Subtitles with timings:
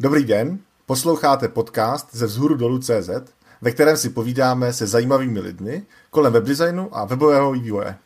[0.00, 3.10] Dobrý den, posloucháte podcast ze vzhůru dolů CZ,
[3.60, 7.96] ve kterém si povídáme se zajímavými lidmi kolem webdesignu a webového vývoje.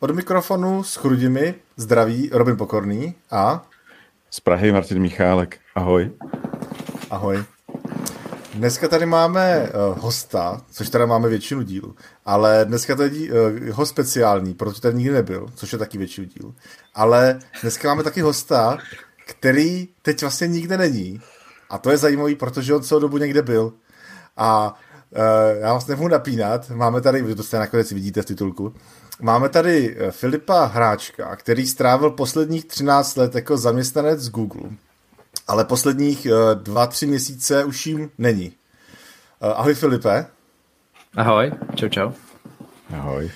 [0.00, 3.66] Od mikrofonu s chrudimi zdraví Robin Pokorný a...
[4.30, 5.58] Z Prahy Martin Michálek.
[5.74, 6.10] Ahoj.
[7.10, 7.44] Ahoj.
[8.54, 13.86] Dneska tady máme uh, hosta, což teda máme většinu dílu, ale dneska tady uh, ho
[13.86, 16.54] speciální, protože tady nikdy nebyl, což je taky většinu dílu.
[16.94, 18.78] Ale dneska máme taky hosta,
[19.26, 21.20] který teď vlastně nikde není.
[21.72, 23.72] A to je zajímavý, protože on celou dobu někde byl.
[24.36, 24.74] A
[25.10, 25.20] uh,
[25.60, 28.74] já vás nemohu napínat, máme tady, to jste nakonec vidíte v titulku,
[29.20, 34.70] máme tady Filipa Hráčka, který strávil posledních 13 let jako zaměstnanec z Google
[35.48, 38.52] ale posledních uh, dva, tři měsíce už jim není.
[39.42, 40.26] Uh, ahoj Filipe.
[41.16, 42.12] Ahoj, čau čau.
[42.94, 43.30] Ahoj.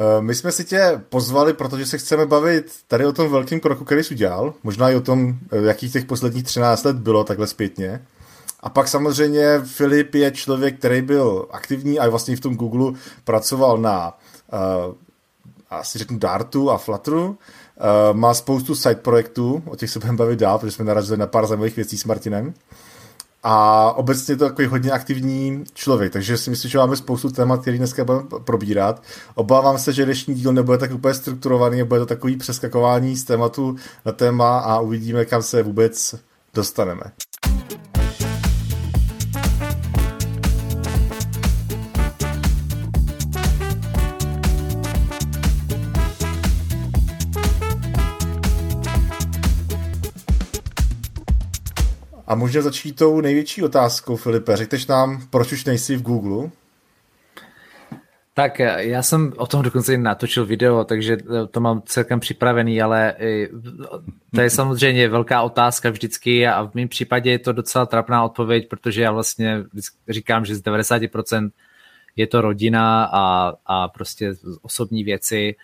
[0.00, 3.84] Uh, my jsme si tě pozvali, protože se chceme bavit tady o tom velkém kroku,
[3.84, 8.02] který jsi udělal, možná i o tom, jakých těch posledních 13 let bylo takhle zpětně.
[8.60, 12.92] A pak samozřejmě Filip je člověk, který byl aktivní a vlastně v tom Google
[13.24, 14.18] pracoval na
[14.52, 14.94] uh,
[15.70, 17.38] asi řeknu Dartu a Flutteru
[17.76, 21.26] Uh, má spoustu side projektů, o těch se budeme bavit dál, protože jsme narazili na
[21.26, 22.54] pár zajímavých věcí s Martinem.
[23.48, 27.60] A obecně je to takový hodně aktivní člověk, takže si myslím, že máme spoustu témat,
[27.60, 29.02] který dneska budeme probírat.
[29.34, 33.76] Obávám se, že dnešní díl nebude tak úplně strukturovaný, bude to takový přeskakování z tématu
[34.04, 36.14] na téma a uvidíme, kam se vůbec
[36.54, 37.02] dostaneme.
[52.26, 54.56] A můžeme začít tou největší otázkou, Filipe.
[54.56, 56.50] Řekneš nám, proč už nejsi v Google?
[58.34, 61.16] Tak já jsem o tom dokonce natočil video, takže
[61.50, 63.14] to mám celkem připravený, ale
[64.34, 68.68] to je samozřejmě velká otázka vždycky a v mém případě je to docela trapná odpověď,
[68.68, 69.64] protože já vlastně
[70.08, 71.50] říkám, že z 90%
[72.16, 75.54] je to rodina a, a prostě osobní věci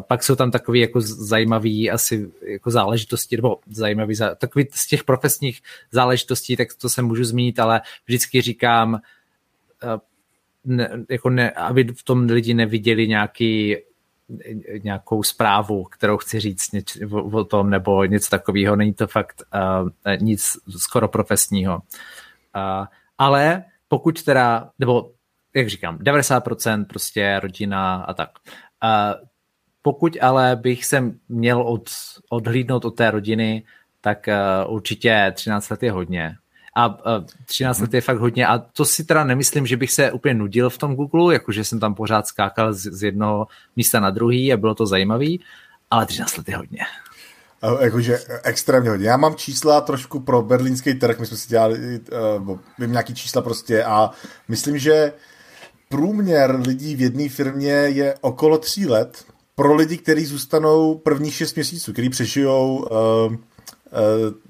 [0.00, 5.60] pak jsou tam takové jako zajímavé asi jako záležitosti, nebo zajímavý, takový z těch profesních
[5.92, 9.00] záležitostí, tak to se můžu zmínit, ale vždycky říkám,
[10.64, 13.76] ne, jako ne, aby v tom lidi neviděli nějaký
[14.82, 18.76] nějakou zprávu, kterou chci říct něč, o, o tom, nebo něco takového.
[18.76, 19.42] Není to fakt
[19.82, 19.88] uh,
[20.20, 21.74] nic skoro profesního.
[21.76, 22.86] Uh,
[23.18, 25.10] ale pokud teda, nebo
[25.54, 28.30] jak říkám, 90% prostě rodina a tak.
[28.84, 29.28] Uh,
[29.82, 31.90] pokud ale bych se měl od,
[32.28, 33.62] odhlídnout od té rodiny,
[34.00, 34.28] tak
[34.66, 36.36] uh, určitě 13 let je hodně.
[36.76, 37.84] A uh, 13 hmm.
[37.84, 40.78] let je fakt hodně a to si teda nemyslím, že bych se úplně nudil v
[40.78, 43.46] tom Google, jakože jsem tam pořád skákal z, z jednoho
[43.76, 45.40] místa na druhý a bylo to zajímavý,
[45.90, 46.80] ale 13 let je hodně.
[47.80, 49.08] Jakože extrémně hodně.
[49.08, 52.00] Já mám čísla trošku pro berlínský trh, my jsme si dělali,
[52.48, 54.10] uh, vím nějaký čísla prostě a
[54.48, 55.12] myslím, že
[55.88, 59.24] průměr lidí v jedné firmě je okolo tří let
[59.60, 62.86] pro lidi, kteří zůstanou prvních šest měsíců, kteří přežijou uh,
[63.32, 63.36] uh,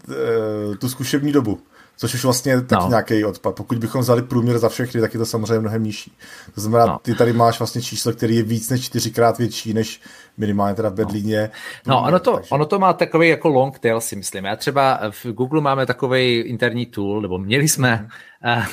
[0.09, 1.59] uh, tu zkušební dobu.
[2.01, 2.89] Což už vlastně je taky no.
[2.89, 3.55] nějaký odpad.
[3.55, 6.13] Pokud bychom vzali průměr za všechny, tak je to samozřejmě mnohem nižší.
[6.55, 6.99] To znamená, no.
[7.03, 10.01] ty tady máš vlastně číslo, který je víc než čtyřikrát větší než
[10.37, 10.97] minimálně teda v no.
[10.97, 11.51] Berlíně.
[11.87, 12.51] No, no ono, to, takže...
[12.51, 14.45] ono to má takový jako long tail, si myslím.
[14.45, 18.09] Já třeba v Google máme takový interní tool, nebo měli jsme,
[18.45, 18.65] a,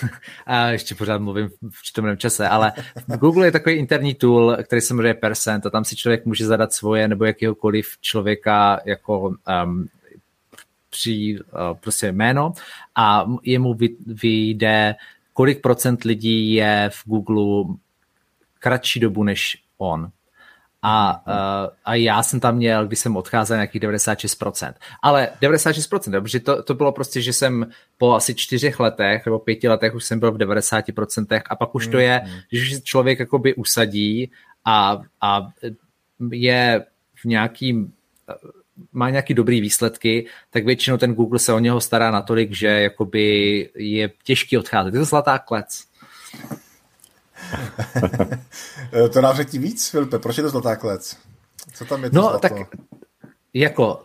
[0.45, 2.73] a ještě pořád mluvím v čtemném čase, ale
[3.07, 6.45] v Google je takový interní tool, který se jmenuje Percent a tam si člověk může
[6.45, 9.87] zadat svoje nebo jakýhokoliv člověka jako um,
[10.97, 12.53] při uh, prostě jméno
[12.95, 14.95] a jemu vyjde,
[15.33, 17.75] kolik procent lidí je v Google
[18.59, 20.09] kratší dobu než on.
[20.81, 24.73] A, uh, a já jsem tam měl, když jsem odcházel, nějakých 96%.
[25.01, 29.69] Ale 96%, protože to, to bylo prostě, že jsem po asi čtyřech letech nebo pěti
[29.69, 32.41] letech už jsem byl v 90% a pak už to je, mm-hmm.
[32.51, 34.31] že se člověk jakoby usadí
[34.65, 35.49] a, a
[36.31, 36.85] je
[37.15, 37.93] v nějakým
[38.91, 43.69] má nějaký dobrý výsledky, tak většinou ten Google se o něho stará natolik, že jakoby
[43.75, 44.93] je těžký odcházet.
[44.93, 45.83] Je to zlatá klec.
[49.13, 51.17] to nám řekni víc, Filipe, proč je to zlatá klec?
[51.73, 52.39] Co tam je to No, zlato?
[52.39, 52.53] tak
[53.53, 54.03] jako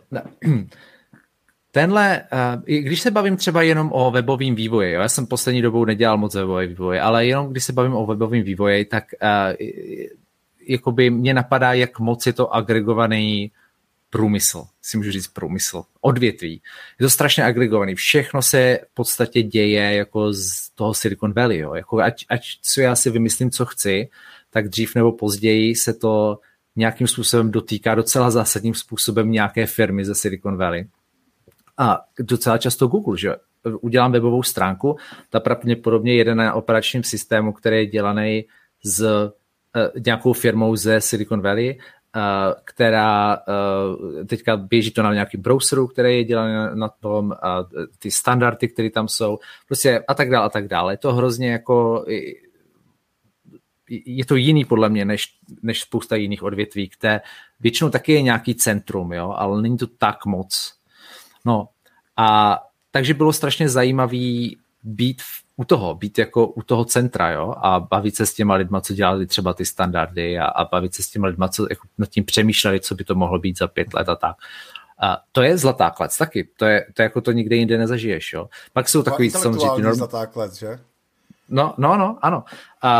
[1.71, 2.21] tenhle,
[2.55, 6.17] uh, když se bavím třeba jenom o webovém vývoji, jo, já jsem poslední dobou nedělal
[6.17, 9.67] moc webový vývoj, ale jenom když se bavím o webovém vývoji, tak uh,
[10.67, 13.51] jakoby mě napadá, jak moc je to agregovaný
[14.13, 16.61] průmysl, si můžu říct průmysl, odvětví.
[16.99, 17.95] Je to strašně agregovaný.
[17.95, 21.57] Všechno se v podstatě děje jako z toho Silicon Valley.
[21.57, 21.73] Jo.
[21.73, 24.09] Jako ať, ať co já si vymyslím, co chci,
[24.49, 26.39] tak dřív nebo později se to
[26.75, 30.87] nějakým způsobem dotýká docela zásadním způsobem nějaké firmy ze Silicon Valley.
[31.77, 33.35] A docela často Google, že
[33.81, 34.97] udělám webovou stránku,
[35.29, 38.45] ta pravděpodobně jede na operačním systému, který je dělaný
[38.83, 41.79] s uh, nějakou firmou ze Silicon Valley,
[42.65, 48.11] která uh, teďka běží to na nějakým browseru, který je dělaný na, tom, uh, ty
[48.11, 49.37] standardy, které tam jsou,
[49.67, 50.93] prostě a tak dále a tak dále.
[50.93, 52.05] Je to hrozně jako
[54.05, 55.25] je to jiný podle mě, než,
[55.61, 57.21] než spousta jiných odvětví, které
[57.59, 60.73] většinou taky je nějaký centrum, jo, ale není to tak moc.
[61.45, 61.67] No
[62.17, 62.59] a
[62.91, 67.79] takže bylo strašně zajímavý být v, u toho, být jako u toho centra, jo, a
[67.79, 71.09] bavit se s těma lidma, co dělali třeba ty standardy a, a bavit se s
[71.09, 74.09] těma lidma, co jako nad tím přemýšleli, co by to mohlo být za pět let
[74.09, 74.35] a tak.
[75.01, 78.33] A to je zlatá klec taky, to je, to je jako to nikde jinde nezažiješ,
[78.33, 78.49] jo.
[78.73, 79.83] Pak jsou takový samozřejmě...
[79.83, 79.95] Norm...
[79.95, 80.79] zlatá klec, že?
[81.49, 82.43] No, no, no, ano.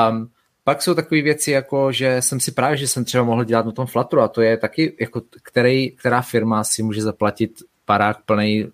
[0.09, 0.29] Um,
[0.63, 3.71] pak jsou takové věci, jako že jsem si právě, že jsem třeba mohl dělat na
[3.71, 7.51] tom Flutteru a to je taky, jako který, která firma si může zaplatit
[7.85, 8.67] parák plný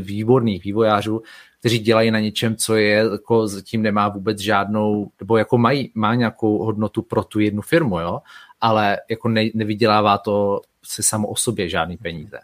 [0.00, 1.22] výborných vývojářů,
[1.58, 6.14] kteří dělají na něčem, co je jako zatím nemá vůbec žádnou, nebo jako mají, má
[6.14, 8.20] nějakou hodnotu pro tu jednu firmu, jo,
[8.60, 12.38] ale jako ne, nevydělává to se samo o sobě žádný peníze.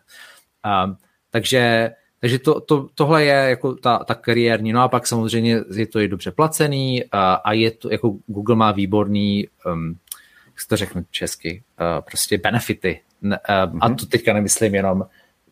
[0.84, 0.96] Um,
[1.30, 1.90] takže
[2.20, 6.00] takže to, to, tohle je jako ta, ta kariérní, no a pak samozřejmě je to
[6.00, 9.98] i dobře placený a, a je to, jako Google má výborný, um,
[10.46, 13.00] jak se to řekne česky, uh, prostě benefity.
[13.22, 13.78] Uh, mm-hmm.
[13.80, 15.06] A to teďka nemyslím jenom,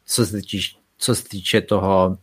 [0.07, 2.19] co se týče, co se týče toho,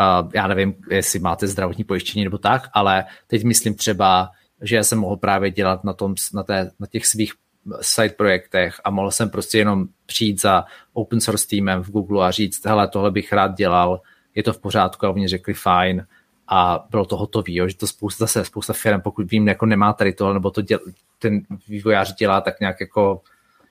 [0.00, 4.30] uh, já nevím, jestli máte zdravotní pojištění nebo tak, ale teď myslím třeba,
[4.62, 7.32] že jsem mohl právě dělat na, tom, na, té, na těch svých
[7.80, 12.30] side projektech a mohl jsem prostě jenom přijít za open source týmem v Google a
[12.30, 14.00] říct, hele, tohle bych rád dělal,
[14.34, 16.06] je to v pořádku a oni řekli fajn
[16.48, 20.12] a bylo to hotové, že to spousta, zase spousta firm, pokud vím, jako nemá tady
[20.12, 20.78] to, nebo to děl,
[21.18, 23.22] ten vývojář dělá tak nějak jako,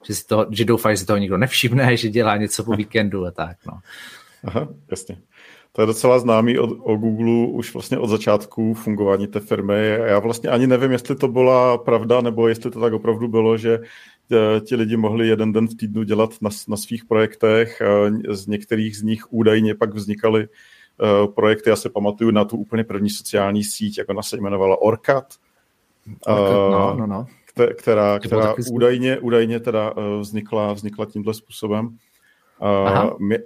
[0.07, 3.25] že, si toho, že doufá, že si toho nikdo nevšimne, že dělá něco po víkendu
[3.25, 3.79] a tak, no.
[4.44, 5.18] Aha, jasně.
[5.73, 9.97] To je docela známý od, o Google už vlastně od začátku fungování té firmy.
[10.06, 13.79] Já vlastně ani nevím, jestli to byla pravda, nebo jestli to tak opravdu bylo, že
[14.31, 17.81] eh, ti lidi mohli jeden den v týdnu dělat na, na svých projektech.
[18.29, 21.69] Z některých z nich údajně pak vznikaly uh, projekty.
[21.69, 24.81] Já se pamatuju na tu úplně první sociální síť, jak ona se jmenovala.
[24.81, 25.33] Orcat
[26.27, 27.25] uh, no, no, no.
[27.75, 31.97] Která, která údajně, údajně teda vznikla, vznikla tímhle způsobem.
[33.19, 33.39] Mě,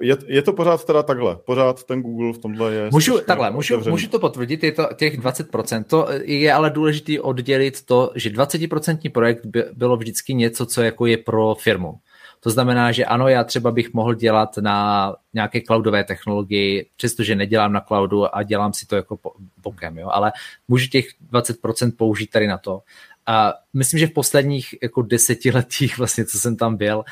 [0.00, 2.88] je, je to pořád teda takhle, pořád ten Google v tomhle je...
[2.92, 7.84] Můžu, takhle, můžu, můžu to potvrdit, je to těch 20%, to je ale důležité oddělit
[7.84, 11.94] to, že 20% projekt by, bylo vždycky něco, co jako je pro firmu.
[12.40, 17.72] To znamená, že ano, já třeba bych mohl dělat na nějaké cloudové technologii, přestože nedělám
[17.72, 19.18] na cloudu a dělám si to jako
[19.62, 20.32] bokem, jo, ale
[20.68, 22.82] můžu těch 20% použít tady na to.
[23.26, 27.04] A myslím, že v posledních jako desetiletích, vlastně, co jsem tam byl,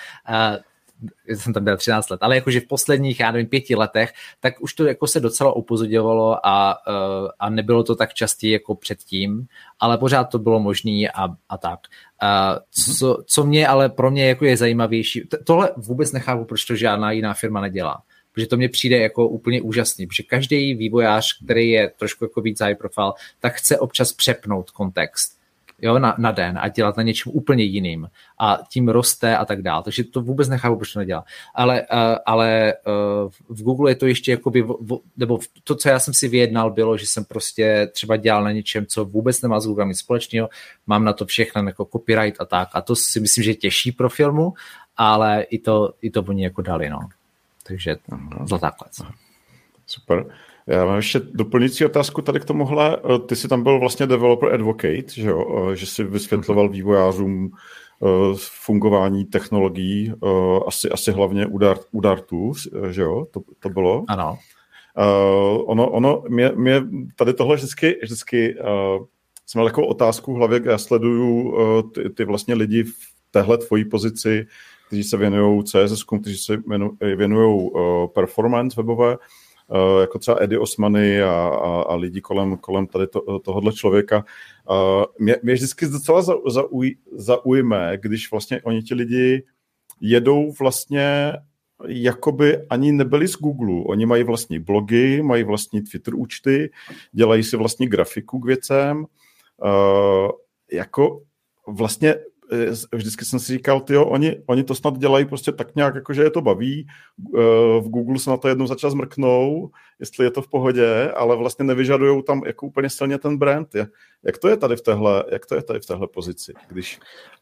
[1.29, 4.75] jsem tam byl 13 let, ale jakože v posledních, já nevím, pěti letech, tak už
[4.75, 9.47] to jako se docela upozorňovalo a, eh, a nebylo to tak častý jako předtím,
[9.81, 11.81] ale pořád to bylo možné a, a tak.
[12.23, 12.59] A
[12.99, 17.12] co, co mě ale pro mě jako je zajímavější, tohle vůbec nechápu, proč to žádná
[17.12, 18.03] jiná firma nedělá
[18.35, 22.61] protože to mně přijde jako úplně úžasný, protože každý vývojář, který je trošku jako víc
[22.61, 25.34] high profile, tak chce občas přepnout kontext
[25.85, 28.09] jo, na, na den a dělat na něčem úplně jiným
[28.39, 29.83] a tím roste a tak dále.
[29.83, 31.25] Takže to vůbec nechápu, proč to nedělá.
[31.55, 35.99] Ale, uh, ale uh, v Google je to ještě jakoby, v, nebo to, co já
[35.99, 39.67] jsem si vyjednal, bylo, že jsem prostě třeba dělal na něčem, co vůbec nemá s
[39.67, 40.49] Google nic společného,
[40.87, 43.93] mám na to všechno jako copyright a tak a to si myslím, že je těžší
[43.93, 44.55] pro filmu,
[44.97, 47.01] ale i to, i to oni jako dali, no.
[47.63, 47.97] Takže
[48.44, 49.01] zlatá klec.
[49.87, 50.25] Super.
[50.67, 52.97] Já mám ještě doplňující otázku tady k tomuhle.
[52.97, 55.71] Eh, ty jsi tam byl vlastně developer advocate, že, jo?
[55.73, 57.51] Eh, že jsi vysvětloval vývojářům
[58.03, 58.06] eh,
[58.37, 60.13] fungování technologií,
[60.67, 62.53] asi, asi hlavně u, Dart, u Dartu,
[62.91, 63.25] že jo?
[63.31, 64.05] To, to bylo?
[64.09, 64.39] Ano.
[64.99, 66.83] Uh, ono, ono mě, mě
[67.17, 69.05] tady tohle vždycky, vždycky uh,
[69.47, 72.94] jsem měl takovou otázku v hlavě, já sleduju uh, ty, ty vlastně lidi v
[73.31, 74.47] téhle tvojí pozici,
[74.87, 76.63] kteří se věnují CSS, kteří se
[77.01, 79.17] věnují uh, performance webové,
[80.01, 84.25] jako třeba Eddie Osmany a, a, a lidi kolem, kolem tady to, tohohle člověka.
[84.71, 89.44] Eh, mě, mě vždycky docela zauj, zaujme, když vlastně oni ti lidi
[90.01, 91.33] jedou vlastně
[91.87, 93.83] jakoby ani nebyli z Google.
[93.87, 96.71] Oni mají vlastní blogy, mají vlastní Twitter účty,
[97.13, 99.06] dělají si vlastní grafiku k věcem.
[99.65, 100.31] Uh,
[100.73, 101.23] jako
[101.67, 102.33] vlastně Eh,
[102.94, 106.22] vždycky jsem si říkal, tyjo, oni, oni to snad dělají prostě tak nějak, jako že
[106.22, 106.86] je to baví.
[106.86, 107.41] Eh,
[107.81, 109.70] v Google se na to jednou začas mrknou,
[110.01, 113.69] jestli je to v pohodě, ale vlastně nevyžadují tam jako úplně silně ten brand.
[114.24, 116.98] Jak to je tady v téhle, jak to je tady v téhle pozici, když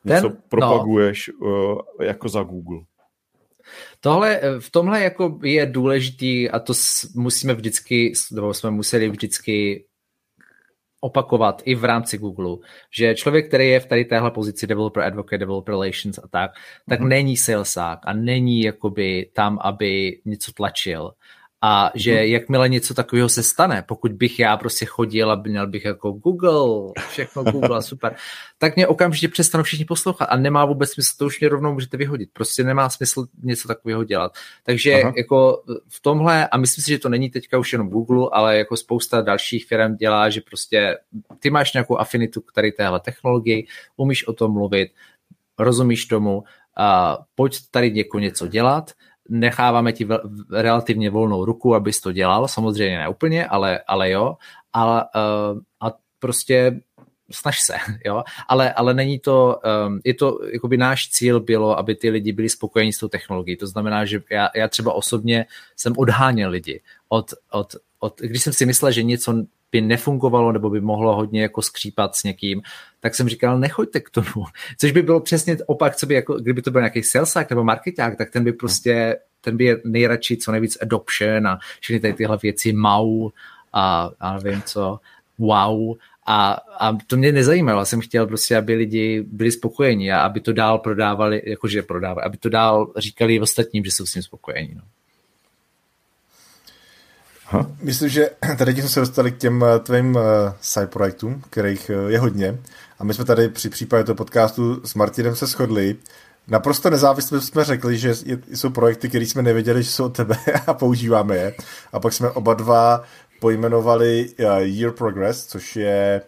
[0.07, 1.79] ten, něco propaguješ no.
[2.01, 2.81] jako za Google?
[4.01, 6.73] Tohle, v tomhle jako je důležitý a to
[7.15, 9.85] musíme vždycky, nebo jsme museli vždycky
[11.05, 12.57] opakovat i v rámci Google,
[12.91, 16.51] že člověk, který je v tady téhle pozici developer advocate, developer relations a tak,
[16.89, 17.09] tak mm-hmm.
[17.09, 21.13] není salesák a není jakoby tam, aby něco tlačil,
[21.65, 22.25] a že hmm.
[22.25, 26.93] jakmile něco takového se stane, pokud bych já prostě chodil a měl bych jako Google,
[27.09, 28.17] všechno Google, super,
[28.59, 31.97] tak mě okamžitě přestanou všichni poslouchat a nemá vůbec smysl, to už mě rovnou můžete
[31.97, 32.31] vyhodit.
[32.33, 34.33] Prostě nemá smysl něco takového dělat.
[34.65, 35.13] Takže Aha.
[35.17, 38.77] jako v tomhle, a myslím si, že to není teďka už jenom Google, ale jako
[38.77, 40.99] spousta dalších firm dělá, že prostě
[41.39, 43.67] ty máš nějakou afinitu k tady téhle technologii,
[43.97, 44.89] umíš o tom mluvit,
[45.59, 46.45] rozumíš tomu,
[46.77, 48.91] a pojď tady něco dělat,
[49.33, 50.09] necháváme ti
[50.51, 54.37] relativně volnou ruku, abys to dělal, samozřejmě ne úplně, ale, ale jo,
[54.73, 56.81] a, uh, a prostě
[57.31, 57.75] snaž se,
[58.05, 62.33] jo, ale, ale není to, um, je to, jakoby náš cíl bylo, aby ty lidi
[62.33, 65.47] byli spokojení s tou technologií, to znamená, že já, já třeba osobně
[65.77, 70.71] jsem odháněl lidi od, od, od, když jsem si myslel, že něco by nefungovalo nebo
[70.71, 72.63] by mohlo hodně jako skřípat s někým,
[73.01, 74.47] tak jsem říkal, nechoďte k tomu.
[74.79, 78.19] Což by bylo přesně opak, co by jako, kdyby to byl nějaký salesák nebo marketák,
[78.19, 82.39] tak ten by prostě, ten by je nejradši co nejvíc adoption a všechny tady tyhle
[82.43, 83.31] věci mau
[83.73, 85.01] a, a nevím co,
[85.39, 85.97] wow.
[86.27, 90.41] A, a to mě nezajímalo, já jsem chtěl prostě, aby lidi byli spokojení a aby
[90.41, 94.75] to dál prodávali, jakože prodávali, aby to dál říkali ostatním, že jsou s ním spokojení.
[94.75, 94.83] No.
[97.53, 97.67] Aha.
[97.83, 100.19] Myslím, že tady jsme se dostali k těm eh, tvým
[100.61, 102.59] side projektům, kterých uh, je hodně.
[102.99, 105.97] A my jsme tady při případě toho podcastu s Martinem se shodli.
[106.49, 108.15] Naprosto nezávisle jsme řekli, že
[108.55, 111.55] jsou projekty, které jsme nevěděli, že jsou od tebe a používáme je.
[111.93, 113.03] A pak jsme oba dva
[113.41, 114.29] pojmenovali
[114.61, 116.23] Year Progress, což je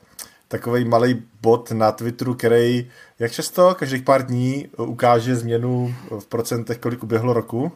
[0.48, 6.78] takový malý bot na Twitteru, který jak často, každých pár dní ukáže změnu v procentech,
[6.78, 7.72] kolik uběhlo roku.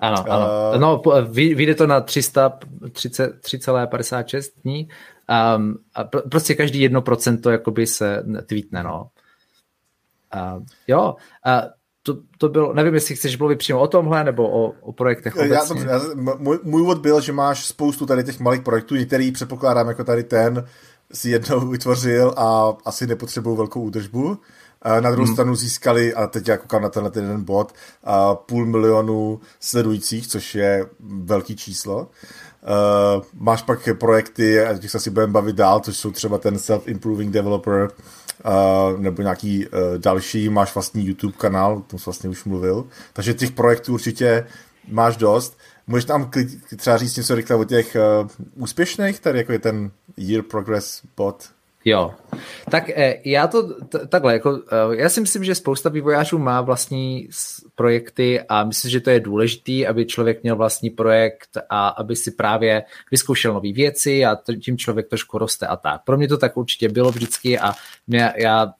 [0.00, 0.46] Ano, ano.
[0.74, 4.88] Uh, no, vyjde to na 3,56 dní.
[5.56, 9.08] Um, a pr- prostě každý jedno procento jakoby se tweetne, no.
[10.34, 11.60] Uh, jo, uh,
[12.02, 15.80] to, to bylo, nevím, jestli chceš mluvit přímo o tomhle, nebo o, o projektech obecně.
[15.80, 16.00] Já, já,
[16.38, 20.24] můj, můj úvod byl, že máš spoustu tady těch malých projektů, některý předpokládám jako tady
[20.24, 20.66] ten,
[21.12, 24.38] si jednou vytvořil a asi nepotřebují velkou údržbu.
[24.86, 25.34] Na druhou hmm.
[25.34, 27.74] stranu získali, a teď já koukám na tenhle ten jeden bod,
[28.34, 32.10] půl milionu sledujících, což je velký číslo.
[33.18, 36.56] Uh, máš pak projekty, a těch se asi budeme bavit dál, což jsou třeba ten
[36.56, 37.88] self-improving developer,
[38.44, 42.86] uh, nebo nějaký uh, další, máš vlastní YouTube kanál, o tom jsi vlastně už mluvil.
[43.12, 44.46] Takže těch projektů určitě
[44.88, 45.58] máš dost.
[45.86, 46.30] Můžeš tam
[46.76, 48.28] třeba říct něco rychle o těch uh,
[48.62, 51.55] úspěšných, tady jako je ten Year Progress bot?
[51.88, 52.14] Jo,
[52.70, 53.74] tak eh, já to
[54.08, 57.28] takhle, jako, eh, já si myslím, že spousta vývojářů má vlastní
[57.74, 62.30] projekty a myslím, že to je důležitý, aby člověk měl vlastní projekt a aby si
[62.30, 66.04] právě vyzkoušel nové věci a tím člověk trošku roste a tak.
[66.04, 67.72] Pro mě to tak určitě bylo vždycky a
[68.06, 68.72] mě, já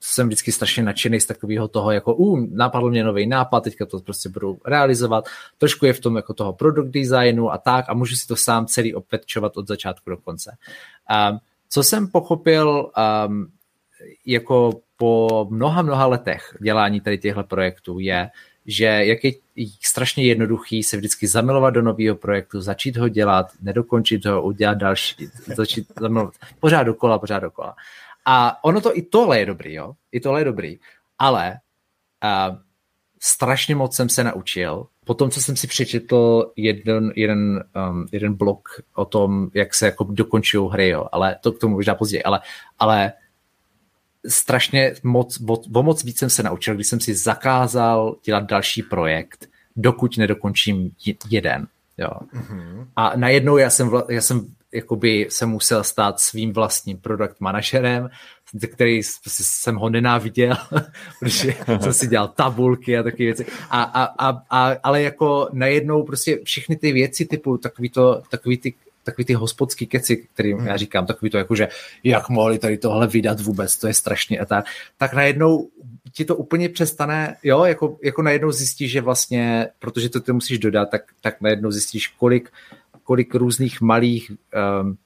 [0.00, 4.00] jsem vždycky strašně nadšený z takového toho, jako uh, napadl mě nový nápad, teďka to
[4.00, 5.24] prostě budu realizovat.
[5.58, 8.66] Trošku je v tom jako toho product designu a tak a můžu si to sám
[8.66, 10.56] celý opetčovat od začátku do konce.
[11.30, 11.38] Um,
[11.74, 12.90] co jsem pochopil
[13.26, 13.52] um,
[14.26, 18.30] jako po mnoha, mnoha letech dělání tady těchto projektů je,
[18.66, 19.32] že jak je
[19.82, 25.28] strašně jednoduchý se vždycky zamilovat do nového projektu, začít ho dělat, nedokončit ho, udělat další,
[25.56, 27.74] začít zamilovat, pořád dokola, pořád dokola.
[28.26, 29.92] A ono to i tohle je dobrý, jo?
[30.12, 30.78] I tohle je dobrý.
[31.18, 31.54] Ale
[32.24, 32.56] uh,
[33.20, 34.86] strašně moc jsem se naučil.
[35.04, 40.04] Potom, co jsem si přečetl jeden, jeden, um, jeden blog o tom, jak se jako
[40.04, 42.40] dokončují hry, jo, ale to k tomu možná později, ale,
[42.78, 43.12] ale
[44.28, 45.38] strašně moc,
[45.74, 50.90] o moc víc jsem se naučil, když jsem si zakázal dělat další projekt, dokud nedokončím
[51.30, 51.66] jeden.
[51.98, 52.10] Jo.
[52.34, 52.86] Mm-hmm.
[52.96, 58.10] A najednou já jsem, já jsem jakoby se musel stát svým vlastním product manažerem,
[58.72, 60.56] který prostě jsem ho nenáviděl,
[61.20, 63.46] protože jsem si dělal tabulky a takové věci.
[63.70, 68.58] A, a, a, a, ale jako najednou prostě všechny ty věci typu takový, to, takový
[68.58, 70.66] ty takový ty hospodský keci, kterým hmm.
[70.66, 71.68] já říkám, takový to jako, že
[72.04, 74.64] jak mohli tady tohle vydat vůbec, to je strašně a tak,
[74.98, 75.68] tak najednou
[76.12, 80.58] ti to úplně přestane, jo, jako, jako najednou zjistíš, že vlastně, protože to ty musíš
[80.58, 82.50] dodat, tak, tak najednou zjistíš, kolik,
[83.04, 84.32] kolik různých malých
[84.80, 84.96] um,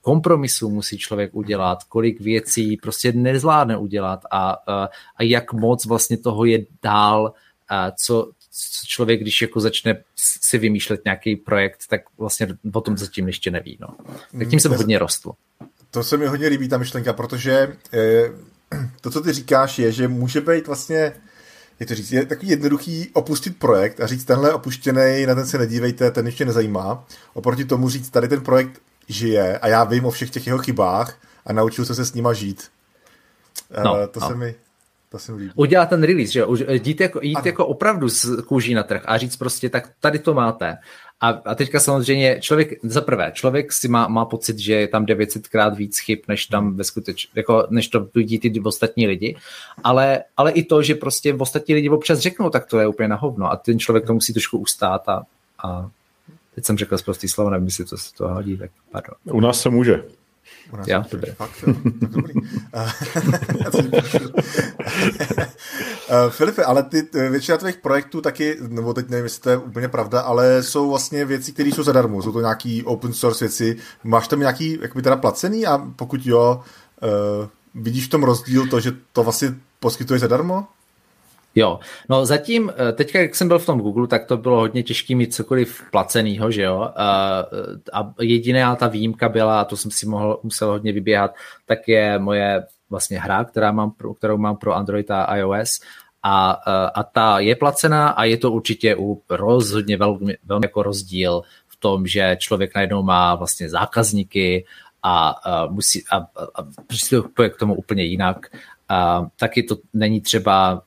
[0.00, 4.56] kompromisů musí člověk udělat, kolik věcí prostě nezvládne udělat a,
[5.16, 7.32] a jak moc vlastně toho je dál,
[7.96, 13.26] co, co člověk, když jako začne si vymýšlet nějaký projekt, tak vlastně o tom zatím
[13.26, 13.78] ještě neví.
[13.80, 13.88] No.
[14.38, 15.32] Tak tím jsem to, hodně rostl.
[15.90, 18.30] To se mi hodně líbí, ta myšlenka, protože eh,
[19.00, 21.12] to, co ty říkáš, je, že může být vlastně
[21.80, 25.58] jak to říct, je takový jednoduchý opustit projekt a říct, tenhle opuštěný, na ten se
[25.58, 27.04] nedívejte, ten ještě nezajímá.
[27.34, 31.18] Oproti tomu říct, tady ten projekt žije a já vím o všech těch jeho chybách
[31.46, 32.68] a naučil se se s nima žít.
[33.84, 34.28] No, uh, to no.
[34.28, 34.54] se mi
[35.10, 35.52] to se mi líbí.
[35.54, 36.44] Udělat ten release, že
[36.84, 40.34] jít, jako, jít jako opravdu z kůží na trh a říct prostě, tak tady to
[40.34, 40.76] máte.
[41.20, 45.04] A, a teďka samozřejmě člověk, za prvé, člověk si má, má pocit, že je tam
[45.04, 49.36] 900krát víc chyb, než tam ve skuteč, jako, než to vidí ty ostatní lidi,
[49.84, 53.16] ale, ale i to, že prostě ostatní lidi občas řeknou, tak to je úplně na
[53.16, 55.22] hovno a ten člověk to musí trošku ustát a,
[55.64, 55.90] a
[56.54, 59.14] teď jsem řekl zprostý slovo, nevím, jestli to, to hodí, tak pardon.
[59.24, 60.04] U nás se může.
[60.72, 61.02] U nás jo.
[61.36, 61.74] Fakt, jo.
[61.84, 62.34] dobrý.
[66.10, 69.88] Uh, Filipe, ale ty většina tvých projektů taky, nebo teď nevím, jestli to je úplně
[69.88, 72.22] pravda, ale jsou vlastně věci, které jsou zadarmo.
[72.22, 73.76] Jsou to nějaký open source věci.
[74.04, 76.60] Máš tam nějaký, jakoby teda placený a pokud jo,
[77.02, 77.48] uh,
[77.82, 80.66] vidíš v tom rozdíl to, že to vlastně poskytuje zadarmo?
[81.58, 84.82] Jo, no zatím, eh, teďka jak jsem byl v tom Google, tak to bylo hodně
[84.82, 87.44] těžké mít cokoliv placenýho, že jo, a,
[87.92, 91.34] a jediná ta výjimka byla, a to jsem si mohl, musel hodně vyběhat,
[91.66, 95.80] tak je moje vlastně hra, která mám kterou mám pro Android a iOS.
[96.22, 96.50] A,
[96.94, 101.76] a ta je placená a je to určitě u rozhodně velmi, velmi jako rozdíl v
[101.76, 104.64] tom, že člověk najednou má vlastně zákazníky
[105.02, 108.46] a, a musí a, a, a přistupuje k tomu úplně jinak.
[108.88, 110.82] A, taky to není třeba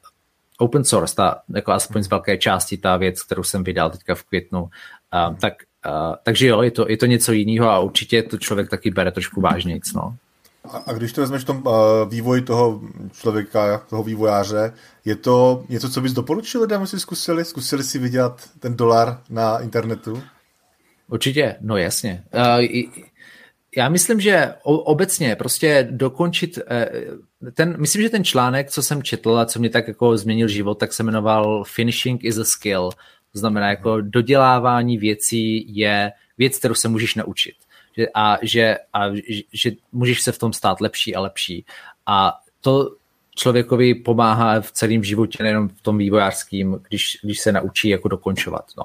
[0.62, 4.24] open source, ta, jako aspoň z velké části ta věc, kterou jsem vydal teďka v
[4.24, 4.70] květnu,
[5.12, 8.70] a, tak, a, takže jo, je to, je to něco jiného a určitě to člověk
[8.70, 10.16] taky bere trošku vážnějc, no.
[10.72, 11.74] A, a když to vezmeš v tom uh,
[12.10, 14.74] vývoji toho člověka, toho vývojáře,
[15.06, 17.46] je to něco, co bys doporučil lidem, si zkusili?
[17.46, 20.24] Zkusili si vydělat ten dolar na internetu?
[21.08, 22.24] Určitě, no jasně.
[22.34, 22.84] Uh,
[23.79, 26.89] já myslím, že obecně prostě dokončit eh,
[27.53, 30.75] ten, myslím, že ten článek, co jsem četl a co mě tak jako změnil život,
[30.75, 32.89] tak se jmenoval Finishing is a skill.
[33.31, 37.55] To znamená, jako dodělávání věcí je věc, kterou se můžeš naučit
[38.13, 39.05] a, že, a
[39.53, 41.65] že můžeš se v tom stát lepší a lepší.
[42.05, 42.96] A to
[43.35, 48.65] člověkovi pomáhá v celém životě, nejenom v tom vývojářském, když, když se naučí jako dokončovat.
[48.77, 48.83] No.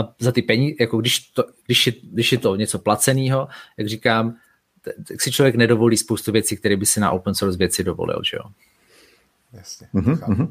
[0.00, 3.88] A za ty peníze, jako když, to, když, je, když je to něco placeného, jak
[3.88, 4.34] říkám,
[5.08, 8.36] tak si člověk nedovolí spoustu věcí, které by si na open source věci dovolil, že
[8.36, 8.44] jo?
[9.52, 9.86] Jasně.
[9.94, 10.48] Mm-hmm.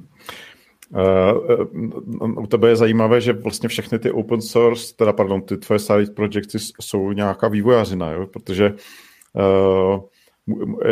[0.89, 5.79] Uh, u tebe je zajímavé, že vlastně všechny ty open source, teda pardon, ty tvoje
[5.79, 8.27] side projecty jsou nějaká vývojářina, jo?
[8.27, 8.73] protože
[9.33, 9.99] uh,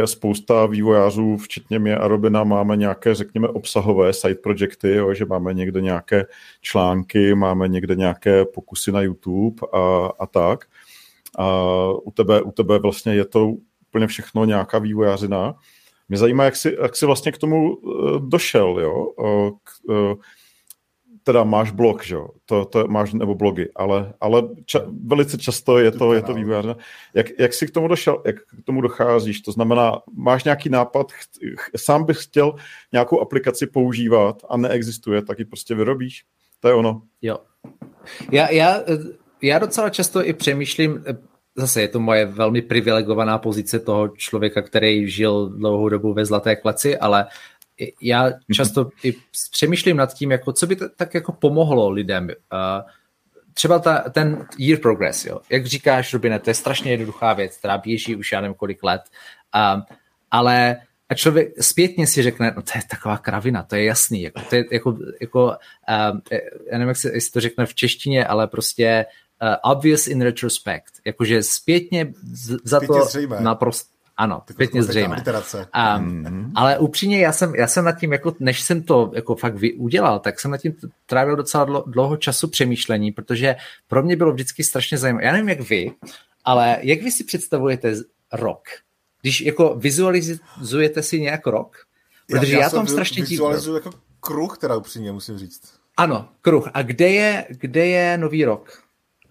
[0.06, 5.54] spousta vývojářů, včetně mě a Robina, máme nějaké, řekněme, obsahové side projecty, jo, že máme
[5.54, 6.26] někde nějaké
[6.62, 10.66] články, máme někde nějaké pokusy na YouTube a, a tak.
[11.38, 11.64] A
[12.04, 13.54] u tebe, u tebe vlastně je to
[13.90, 15.56] úplně všechno nějaká vývojářina.
[16.10, 19.08] Mě zajímá, jak jsi, jak jsi vlastně k tomu eh, došel, jo?
[19.64, 20.16] K, eh,
[21.28, 22.40] teda máš blog, že jo?
[22.46, 26.76] To, to máš, nebo blogy, ale, ale ča, velice často je to, je to vývojářina.
[27.14, 29.42] Jak, jak jsi k tomu došel, jak k tomu docházíš?
[29.42, 32.56] To znamená, máš nějaký nápad, ch, sám bych chtěl
[32.92, 36.24] nějakou aplikaci používat a neexistuje, tak ji prostě vyrobíš?
[36.60, 37.02] To je ono.
[37.22, 37.38] Jo.
[38.32, 38.80] Já, já,
[39.42, 41.04] já docela často i přemýšlím,
[41.56, 46.56] zase je to moje velmi privilegovaná pozice toho člověka, který žil dlouhou dobu ve Zlaté
[46.56, 47.26] kleci, ale
[48.02, 48.36] já mhm.
[48.54, 49.16] často i
[49.52, 52.24] přemýšlím nad tím, jako co by to, tak jako pomohlo lidem.
[52.26, 52.90] Uh,
[53.54, 55.40] třeba ta, ten year progress, jo.
[55.50, 59.02] jak říkáš, Robine, to je strašně jednoduchá věc, která běží už já nevím kolik let,
[59.76, 59.84] um,
[60.32, 60.78] ale
[61.10, 64.56] a člověk zpětně si řekne, no to je taková kravina, to je jasný, jako, to
[64.56, 66.22] je jako, jako um,
[66.72, 69.06] já nevím, jak se, jestli to řekne v češtině, ale prostě
[69.42, 72.14] uh, obvious in retrospect, jakože zpětně
[72.64, 73.08] za to
[73.40, 75.24] naprosto ano, pěkně zřejmé.
[75.74, 76.52] A, mm-hmm.
[76.56, 79.74] Ale upřímně, já jsem, já jsem nad tím, jako, než jsem to jako fakt vy,
[79.74, 80.76] udělal, tak jsem nad tím
[81.06, 83.56] trávil docela dlo, dlouho času přemýšlení, protože
[83.88, 85.26] pro mě bylo vždycky strašně zajímavé.
[85.26, 85.92] Já nevím, jak vy,
[86.46, 87.94] ale jak vy si představujete
[88.34, 88.64] rok?
[89.22, 91.78] Když jako vizualizujete si nějak rok?
[92.32, 95.62] Protože já, já, já tom strašně vizualizuju jako kruh, teda upřímně musím říct.
[95.98, 96.70] Ano, kruh.
[96.74, 98.84] A kde je, kde je nový rok?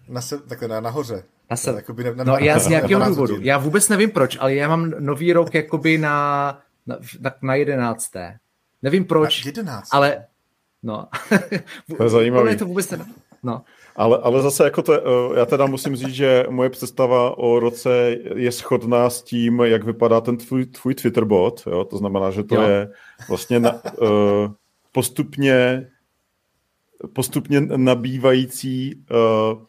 [0.07, 1.23] Na se, takhle na, nahoře.
[1.51, 1.73] Na se...
[1.75, 3.33] jakoby na, na, no já z nějakého důvodu.
[3.33, 3.47] Hodin.
[3.47, 6.97] Já vůbec nevím proč, ale já mám nový rok jakoby na, na,
[7.41, 8.37] na, jedenácté.
[8.81, 9.97] Nevím proč, na jedenácté.
[9.97, 10.25] ale
[10.83, 11.07] no.
[11.97, 12.55] to je zajímavé.
[12.55, 13.05] to vůbec ne...
[13.43, 13.61] no.
[13.95, 14.93] Ale, ale zase jako to,
[15.37, 20.21] já teda musím říct, že moje představa o roce je shodná s tím, jak vypadá
[20.21, 21.85] ten tvůj, tvůj Twitter bot, jo?
[21.85, 22.61] to znamená, že to jo.
[22.61, 22.91] je
[23.29, 24.51] vlastně na, uh,
[24.91, 25.87] postupně
[27.13, 29.63] postupně nabývající uh,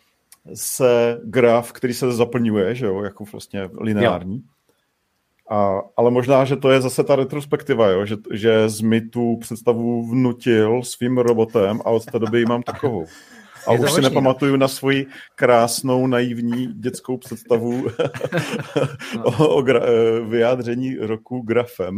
[0.54, 4.37] se graf, který se zaplňuje, že jo, jako vlastně lineární.
[4.37, 4.42] Jo.
[5.50, 8.06] A, ale možná, že to je zase ta retrospektiva, jo?
[8.06, 12.62] Že, že z mi tu představu vnutil svým robotem a od té doby ji mám
[12.62, 13.06] takovou.
[13.68, 17.87] A už si nepamatuju na svoji krásnou, naivní dětskou představu
[19.16, 19.24] no.
[19.24, 21.96] o, o gra, eh, vyjádření roku grafem.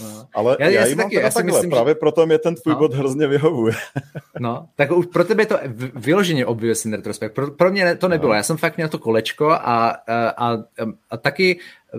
[0.00, 0.26] No.
[0.34, 1.94] Ale já, já, já ji mám taky, já takhle, myslím, právě že...
[1.94, 2.78] proto mě ten tvůj no.
[2.78, 3.74] bod hrozně vyhovuje.
[4.38, 5.58] no, tak už pro tebe je to
[5.94, 7.34] vyloženě obviously retrospekt.
[7.34, 8.36] Pro, pro mě to nebylo, no.
[8.36, 10.58] já jsem fakt měl to kolečko a, a, a,
[11.10, 11.58] a taky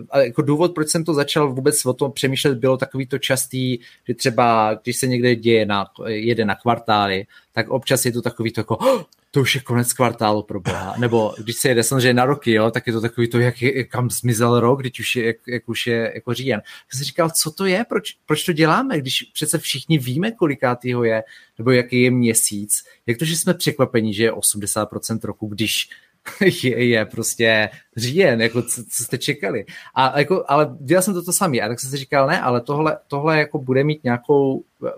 [0.10, 3.80] a jako důvod, proč jsem to začal vůbec o tom přemýšlet, bylo takový to častý,
[4.08, 8.52] že třeba, když se někde děje na, jede na kvartály, tak občas je to takový
[8.52, 10.96] to jako, oh, to už je konec kvartálu pro boha.
[10.98, 13.84] Nebo když se jede samozřejmě na roky, jo, tak je to takový to, jak, je,
[13.84, 16.62] kam zmizel rok, když už je, jak, jak už je jako říjen.
[16.66, 21.04] Já jsem říkal, co to je, proč, proč to děláme, když přece všichni víme, kolikátýho
[21.04, 21.24] je,
[21.58, 22.84] nebo jaký je měsíc.
[23.06, 25.90] Jak to, že jsme překvapení, že je 80% roku, když
[26.64, 29.66] je, je prostě říjen, jako co, co jste čekali.
[29.96, 32.62] A jako, ale dělal jsem to to samý a tak jsem si říkal, ne, ale
[32.62, 34.90] tohle, tohle jako bude mít nějakou, uh,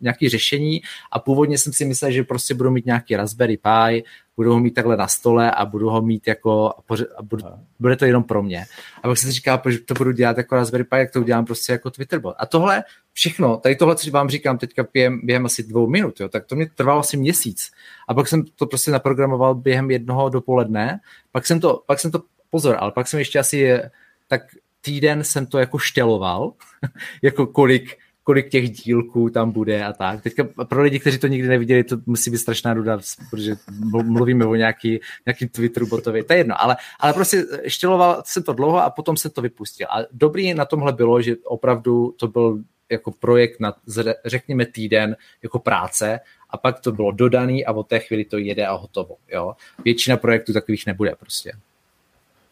[0.00, 4.04] nějaký řešení a původně jsem si myslel, že prostě budu mít nějaký Raspberry Pi,
[4.36, 6.68] budu ho mít takhle na stole a budu ho mít jako,
[7.18, 7.44] a budu,
[7.80, 8.64] bude to jenom pro mě.
[9.02, 11.44] A pak jsem si říkal, že to budu dělat jako Raspberry Pi, jak to udělám
[11.44, 12.34] prostě jako Twitter bot.
[12.38, 16.28] A tohle všechno, tady tohle, co vám říkám teďka během, během asi dvou minut, jo,
[16.28, 17.70] tak to mě trvalo asi měsíc.
[18.08, 21.00] A pak jsem to prostě naprogramoval během jednoho dopoledne,
[21.32, 23.78] pak jsem to, pak jsem to, pozor, ale pak jsem ještě asi
[24.28, 24.42] tak
[24.80, 26.52] týden jsem to jako šteloval,
[27.22, 30.22] jako kolik, kolik těch dílků tam bude a tak.
[30.22, 32.98] Teďka pro lidi, kteří to nikdy neviděli, to musí být strašná nuda,
[33.30, 33.56] protože
[34.04, 38.52] mluvíme o nějaký, nějaký Twitteru botovi, to je jedno, ale, ale prostě štěloval jsem to
[38.52, 39.86] dlouho a potom jsem to vypustil.
[39.90, 43.74] A dobrý na tomhle bylo, že opravdu to byl jako projekt na,
[44.24, 48.66] řekněme, týden jako práce a pak to bylo dodaný a od té chvíli to jede
[48.66, 49.16] a hotovo.
[49.28, 49.52] Jo?
[49.84, 51.52] Většina projektů takových nebude prostě.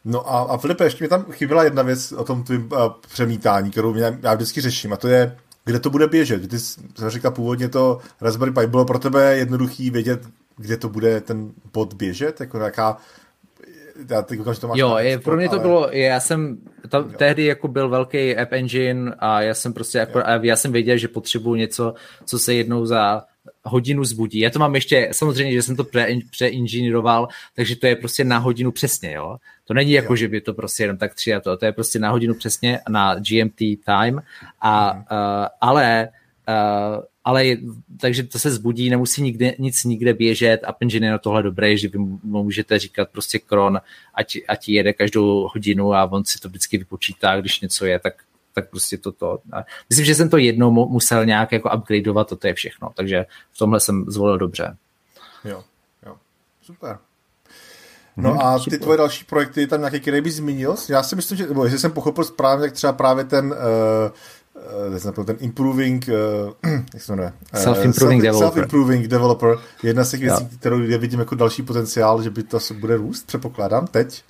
[0.04, 2.78] No a, a Filipe, ještě mi tam chyběla jedna věc o tom tvým uh,
[3.12, 6.50] přemítání, kterou mě, já vždycky řeším, a to je, kde to bude běžet.
[6.50, 10.20] Ty jsi říkal původně to Raspberry Pi, bylo pro tebe jednoduchý vědět,
[10.56, 12.96] kde to bude ten pod běžet, jako nějaká
[14.10, 15.62] já teď koukám, že to máš Jo, je, pro mě to ale...
[15.62, 16.58] bylo, já jsem
[16.88, 20.96] tam, tehdy jako byl velký app engine a já jsem prostě, jako, já jsem věděl,
[20.96, 23.22] že potřebuju něco, co se jednou za
[23.64, 24.38] hodinu zbudí.
[24.38, 26.08] Já to mám ještě, samozřejmě, že jsem to pre,
[27.56, 29.36] takže to je prostě na hodinu přesně, jo.
[29.64, 30.16] To není jako, jo.
[30.16, 32.80] že by to prostě jenom tak tři a to, to je prostě na hodinu přesně
[32.88, 34.22] na GMT time,
[34.60, 35.04] a, mhm.
[35.10, 36.08] uh, ale
[36.48, 37.58] uh, ale je,
[38.00, 41.76] takže to se zbudí, nemusí nikde, nic nikde běžet a Engine je na tohle dobré,
[41.76, 43.80] že vy můžete říkat prostě kron,
[44.14, 48.14] ať, ať jede každou hodinu a on si to vždycky vypočítá, když něco je, tak,
[48.54, 49.38] tak prostě toto.
[49.88, 53.80] Myslím, že jsem to jednou musel nějak jako upgradeovat, to je všechno, takže v tomhle
[53.80, 54.76] jsem zvolil dobře.
[55.44, 55.64] Jo,
[56.06, 56.16] jo,
[56.62, 56.98] super.
[58.16, 58.78] No hmm, a ty super.
[58.78, 60.76] tvoje další projekty, tam nějaký, který bys zmínil?
[60.88, 63.56] Já si myslím, že, nebo jestli jsem pochopil správně, tak třeba právě ten uh,
[65.18, 67.32] uh, ten improving, uh, jak se jmenuje?
[67.54, 68.64] Self-improving self, developer.
[68.64, 69.56] Self-improving developer.
[69.82, 73.26] Jedna z těch věcí, kterou já vidím jako další potenciál, že by to bude růst,
[73.26, 74.24] předpokládám, teď.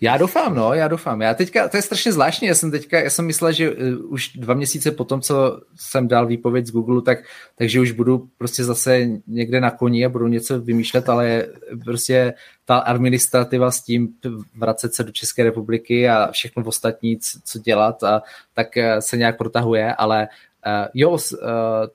[0.00, 1.20] Já doufám, no, já doufám.
[1.20, 4.28] Já teďka, to je strašně zvláštní, já jsem teďka, já jsem myslel, že uh, už
[4.28, 7.18] dva měsíce po tom, co jsem dal výpověď z Google, tak,
[7.56, 11.46] takže už budu prostě zase někde na koni a budu něco vymýšlet, ale
[11.84, 14.08] prostě ta administrativa s tím
[14.56, 18.22] vracet se do České republiky a všechno ostatní, co dělat, a,
[18.54, 20.28] tak uh, se nějak protahuje, ale
[20.66, 21.18] Uh, jo, uh,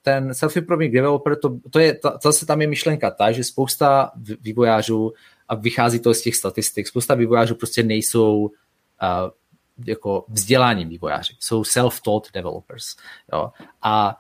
[0.02, 5.14] ten self-improving developer, to, to je, ta, zase tam je myšlenka ta, že spousta vývojářů
[5.54, 6.88] a vychází to z těch statistik.
[6.88, 8.50] Spousta vývojářů prostě nejsou uh,
[9.86, 12.86] jako vzdělání vývojáři, jsou self-taught developers.
[13.34, 13.52] Jo?
[13.82, 14.18] A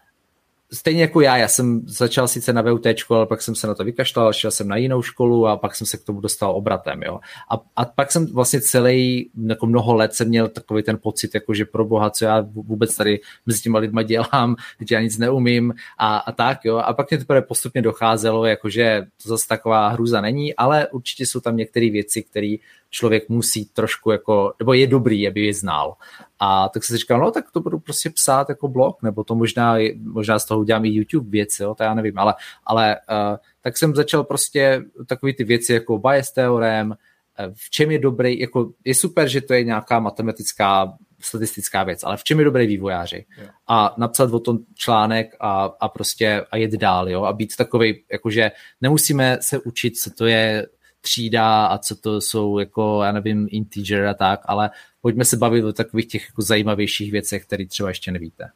[0.73, 3.83] stejně jako já, já jsem začal sice na VUT, ale pak jsem se na to
[3.83, 7.03] vykašlal, šel jsem na jinou školu a pak jsem se k tomu dostal obratem.
[7.03, 7.19] Jo.
[7.51, 11.53] A, a pak jsem vlastně celý, jako mnoho let jsem měl takový ten pocit, jako
[11.53, 14.55] že pro boha, co já vůbec tady mezi těma lidma dělám,
[14.89, 16.65] že já nic neumím a, a tak.
[16.65, 16.77] Jo.
[16.77, 21.25] A pak mě teprve postupně docházelo, jako že to zase taková hruza není, ale určitě
[21.25, 22.55] jsou tam některé věci, které
[22.89, 25.95] člověk musí trošku jako, nebo je dobrý, aby je znal.
[26.45, 29.35] A tak jsem si říkal, no tak to budu prostě psát jako blog, nebo to
[29.35, 33.37] možná, možná z toho udělám i YouTube věci, jo, to já nevím, ale, ale uh,
[33.61, 36.95] tak jsem začal prostě takové ty věci jako bias teorem,
[37.39, 42.03] eh, v čem je dobrý, jako je super, že to je nějaká matematická statistická věc,
[42.03, 43.25] ale v čem je dobrý vývojáři?
[43.67, 48.03] A napsat o tom článek a, a prostě a jet dál, jo, a být takový,
[48.11, 48.51] jakože
[48.81, 50.67] nemusíme se učit, co to je
[51.03, 54.69] třída a co to jsou jako, já nevím, integer a tak, ale
[55.01, 58.49] pojďme se bavit o takových těch jako zajímavějších věcech, které třeba ještě nevíte.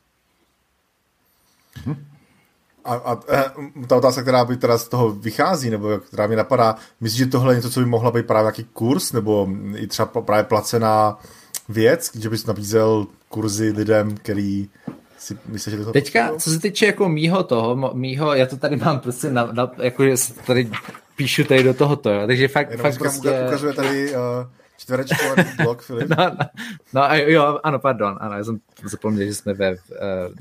[2.86, 3.44] A, a, eh,
[3.88, 7.54] ta otázka, která by teda z toho vychází, nebo která mi napadá, myslíš, že tohle
[7.54, 11.20] je něco, co by mohla být právě nějaký kurz, nebo i třeba právě placená
[11.70, 14.70] věc, že bys nabízel kurzy lidem, který
[15.18, 18.76] si myslíš, že to Teďka, co se týče jako mýho toho, mýho, já to tady
[18.76, 20.04] mám prostě na, na jako
[20.46, 20.70] tady
[21.18, 22.28] píšu tady do tohoto, jo.
[22.28, 23.44] takže fakt, Jenom fakt prostě...
[23.48, 24.18] ukazuje tady uh,
[24.78, 26.10] čtverečkovaný blok, Filip.
[26.18, 26.26] No,
[26.94, 29.78] no, no, jo, ano, pardon, ano, já jsem zapomněl, že jsme ve, uh,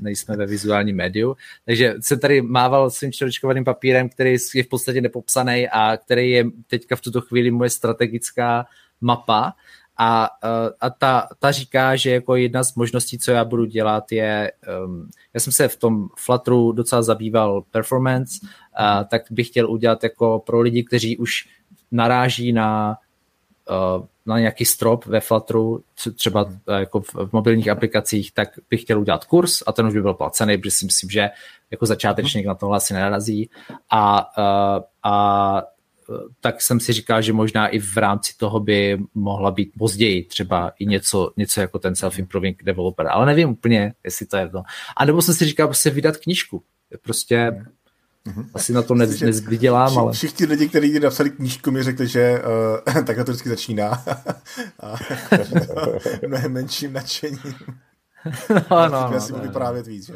[0.01, 1.35] nejsme ve vizuálním médiu,
[1.65, 6.45] takže jsem tady mával svým čtverečkovaným papírem, který je v podstatě nepopsaný a který je
[6.67, 8.65] teďka v tuto chvíli moje strategická
[9.01, 9.53] mapa,
[9.97, 14.11] a, eh, a ta, ta říká, že jako jedna z možností, co já budu dělat,
[14.11, 14.51] je,
[14.85, 18.39] um, já jsem se v tom Flutteru docela zabýval performance,
[19.09, 21.47] tak bych chtěl udělat jako pro lidi, kteří už
[21.91, 22.97] naráží na,
[23.69, 25.83] uh, na nějaký strop ve Flutteru,
[26.15, 30.01] třeba uh, jako v, mobilních aplikacích, tak bych chtěl udělat kurz a ten už by
[30.01, 31.29] byl placený, protože si myslím, že
[31.71, 33.49] jako začátečník na tohle asi nenarazí.
[33.89, 35.63] A, uh, a
[36.41, 40.71] tak jsem si říkal, že možná i v rámci toho by mohla být později třeba
[40.79, 44.63] i něco, něco jako ten self-improving developer, ale nevím úplně, jestli to je to.
[44.97, 46.63] A nebo jsem si říkal prostě vydat knížku.
[47.01, 47.65] Prostě.
[48.53, 50.13] Asi na to ne, nezvydělám, ale...
[50.13, 52.41] Všichni lidi, kteří napsali knížku, mi řekli, že
[52.87, 53.91] uh, takhle to vždycky začíná.
[54.79, 54.95] a
[56.27, 57.55] mnohem menším nadšením.
[58.49, 60.13] no, no, no, asi no, vyprávět víc, že?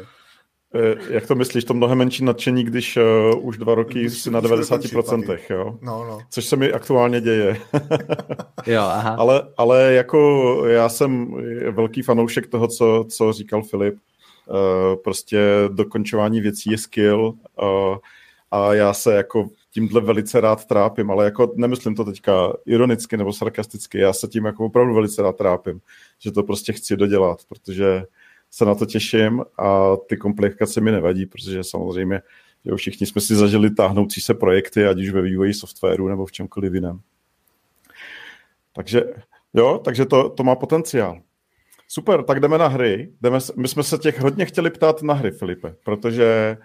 [0.74, 4.40] Eh, jak to myslíš, to mnohem menší nadšení, když uh, už dva roky jsi na
[4.40, 5.78] 90%, jo?
[5.82, 6.18] No, no.
[6.30, 7.56] Což se mi aktuálně děje.
[8.66, 9.16] jo, aha.
[9.18, 11.36] Ale, ale jako já jsem
[11.70, 13.94] velký fanoušek toho, co, co říkal Filip.
[14.52, 15.38] Uh, prostě
[15.68, 17.96] dokončování věcí je skill uh,
[18.50, 23.32] a já se jako tímhle velice rád trápím, ale jako nemyslím to teďka ironicky nebo
[23.32, 25.80] sarkasticky, já se tím jako opravdu velice rád trápím,
[26.18, 28.04] že to prostě chci dodělat, protože
[28.50, 32.22] se na to těším a ty komplikace mi nevadí, protože samozřejmě
[32.64, 36.32] že všichni jsme si zažili táhnoucí se projekty, ať už ve vývoji softwaru nebo v
[36.32, 37.00] čemkoliv jiném.
[38.72, 39.04] Takže
[39.54, 41.20] jo, takže to, to má potenciál.
[41.94, 43.12] Super, tak jdeme na hry.
[43.20, 46.56] Jdeme, my jsme se těch hodně chtěli ptát na hry, Filipe, protože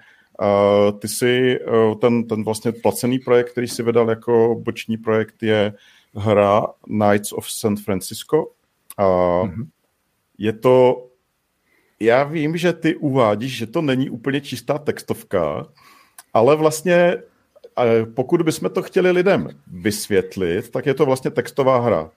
[0.42, 5.44] uh, ty si uh, ten, ten vlastně placený projekt, který si vydal jako boční projekt,
[5.44, 5.74] je
[6.16, 8.46] hra Knights of San Francisco.
[8.46, 9.68] Uh, mm-hmm.
[10.38, 11.08] Je to
[12.00, 15.68] já vím, že ty uvádíš, že to není úplně čistá textovka,
[16.34, 17.18] ale vlastně
[18.13, 22.12] pokud bychom to chtěli lidem vysvětlit, tak je to vlastně textová hra.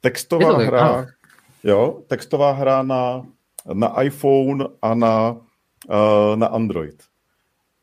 [0.00, 1.06] Textová to hra,
[1.66, 3.26] jo, textová hra na,
[3.72, 5.30] na iPhone a na,
[5.88, 7.02] uh, na Android.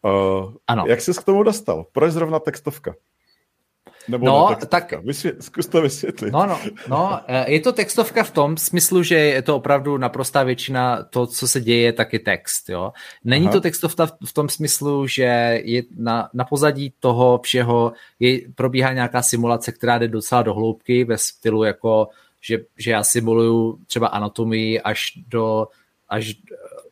[0.01, 0.83] Uh, ano.
[0.87, 1.85] Jak jsi k tomu dostal?
[1.91, 2.93] Proč zrovna textovka?
[4.07, 4.93] Nebo no, tak...
[5.03, 6.33] Vysvět, zkus to vysvětlit.
[6.33, 10.43] No, no, no, eh, je to textovka v tom smyslu, že je to opravdu naprostá
[10.43, 12.91] většina to, co se děje, tak je text, jo.
[13.23, 13.53] Není Aha.
[13.53, 19.21] to textovka v tom smyslu, že je na, na pozadí toho všeho je, probíhá nějaká
[19.21, 22.07] simulace, která jde docela do hloubky ve stylu jako,
[22.43, 25.67] že, že já simuluju třeba anatomii až do,
[26.09, 26.35] až,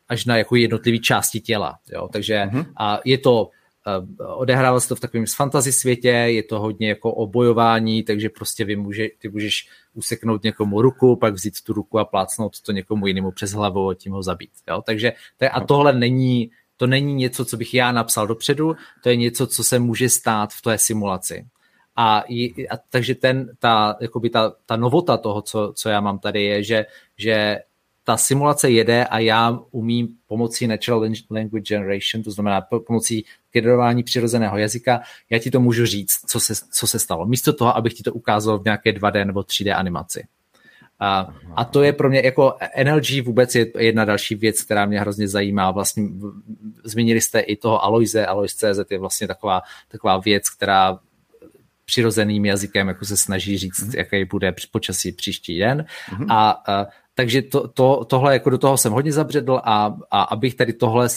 [0.08, 2.10] až na jako jednotlivý části těla, jo.
[2.12, 2.66] Takže uh-huh.
[2.78, 3.50] a je to
[3.88, 8.30] Eh, odehrává se to v takovém fantasy světě, je to hodně jako o bojování, takže
[8.30, 12.72] prostě vy může, ty můžeš useknout někomu ruku, pak vzít tu ruku a plácnout to
[12.72, 14.52] někomu jinému přes hlavu a tím ho zabít.
[14.70, 14.82] Jo?
[14.86, 19.10] Takže to je, a tohle není, to není něco, co bych já napsal dopředu, to
[19.10, 21.46] je něco, co se může stát v té simulaci.
[21.96, 22.24] A,
[22.70, 26.64] a takže ten, ta, jakoby ta, ta novota toho, co, co já mám tady, je,
[26.64, 26.86] že,
[27.18, 27.60] že
[28.04, 34.58] ta simulace jede a já umím pomocí Natural Language Generation, to znamená pomocí generování přirozeného
[34.58, 37.26] jazyka, já ti to můžu říct, co se, co se stalo.
[37.26, 40.24] Místo toho, abych ti to ukázal v nějaké 2D nebo 3D animaci.
[41.00, 45.00] A, a to je pro mě jako NLG vůbec je jedna další věc, která mě
[45.00, 45.72] hrozně zajímá.
[45.72, 46.04] Vlastně
[46.84, 51.00] zmínili jste i toho Aloise, Alois.cz je vlastně taková, taková věc, která
[51.92, 53.98] přirozeným jazykem jako se snaží říct, mm-hmm.
[53.98, 55.86] jaký bude počasí příští den.
[56.10, 56.26] Mm-hmm.
[56.30, 60.56] A, a takže to, to, tohle jako do toho jsem hodně zabředl a, a abych
[60.56, 61.08] tady tohle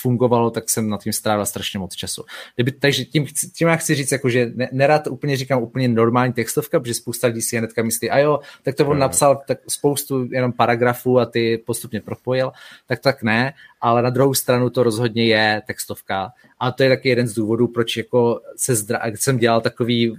[0.00, 2.24] fungovalo, tak jsem na tím strávil strašně moc času.
[2.54, 6.32] Kdyby, takže tím, tím já chci říct, jako, že ne, nerad úplně říkám úplně normální
[6.32, 10.28] textovka, protože spousta lidí si hnedka myslí, a jo, tak to on napsal tak spoustu
[10.30, 12.52] jenom paragrafů a ty postupně propojil,
[12.86, 16.32] tak tak ne, ale na druhou stranu to rozhodně je textovka.
[16.58, 20.10] A to je taky jeden z důvodů, proč jako se zdra, jsem dělal takový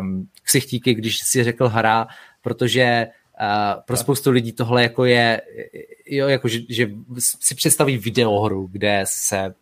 [0.00, 2.06] um, ksichtíky, když si řekl hra,
[2.42, 3.06] protože
[3.42, 5.40] Uh, pro spoustu lidí tohle jako je,
[6.06, 9.54] jo, jako že, že si představí videohru, kde se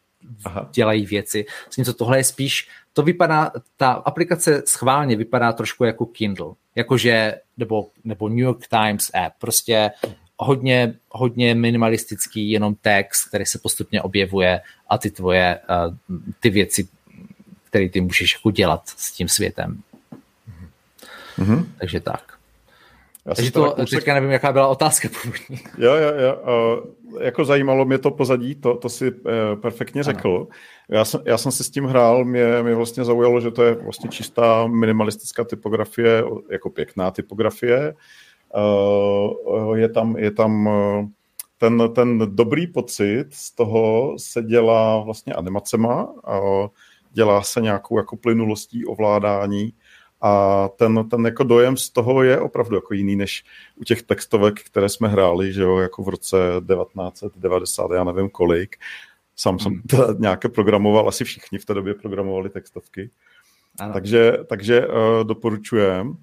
[0.45, 0.69] Aha.
[0.73, 1.47] dělají věci.
[1.85, 7.89] co tohle je spíš, to vypadá, ta aplikace schválně vypadá trošku jako Kindle, jakože, nebo,
[8.05, 9.91] nebo New York Times app, prostě
[10.37, 15.95] hodně, hodně minimalistický, jenom text, který se postupně objevuje a ty tvoje, uh,
[16.41, 16.89] ty věci,
[17.65, 19.83] které ty můžeš jako dělat s tím světem.
[21.39, 21.67] Mm-hmm.
[21.79, 22.30] Takže tak.
[23.27, 23.99] Já Takže to kousek...
[23.99, 25.59] teďka nevím, jaká byla otázka původní.
[25.79, 26.37] Jo, jo, jo.
[26.43, 29.21] Uh, jako zajímalo mě to pozadí, to, to si uh,
[29.61, 30.47] perfektně řekl.
[30.89, 33.75] Já jsem, já jsem si s tím hrál, mě, mě vlastně zaujalo, že to je
[33.75, 37.95] vlastně čistá minimalistická typografie, jako pěkná typografie.
[38.57, 41.07] Uh, je tam, je tam uh,
[41.59, 46.15] ten, ten dobrý pocit z toho se dělá vlastně animacema,
[47.13, 49.73] dělá se nějakou jako plynulostí ovládání
[50.21, 53.45] a ten, ten jako dojem z toho je opravdu jako jiný než
[53.77, 58.77] u těch textovek, které jsme hráli, že jo, jako v roce 1990, já nevím kolik.
[59.37, 59.83] Sám jsem hmm.
[59.83, 63.11] to nějaké programoval, asi všichni v té době programovali textovky.
[63.79, 63.93] Ano.
[63.93, 66.09] Takže, takže uh, doporučujem.
[66.09, 66.17] Uh,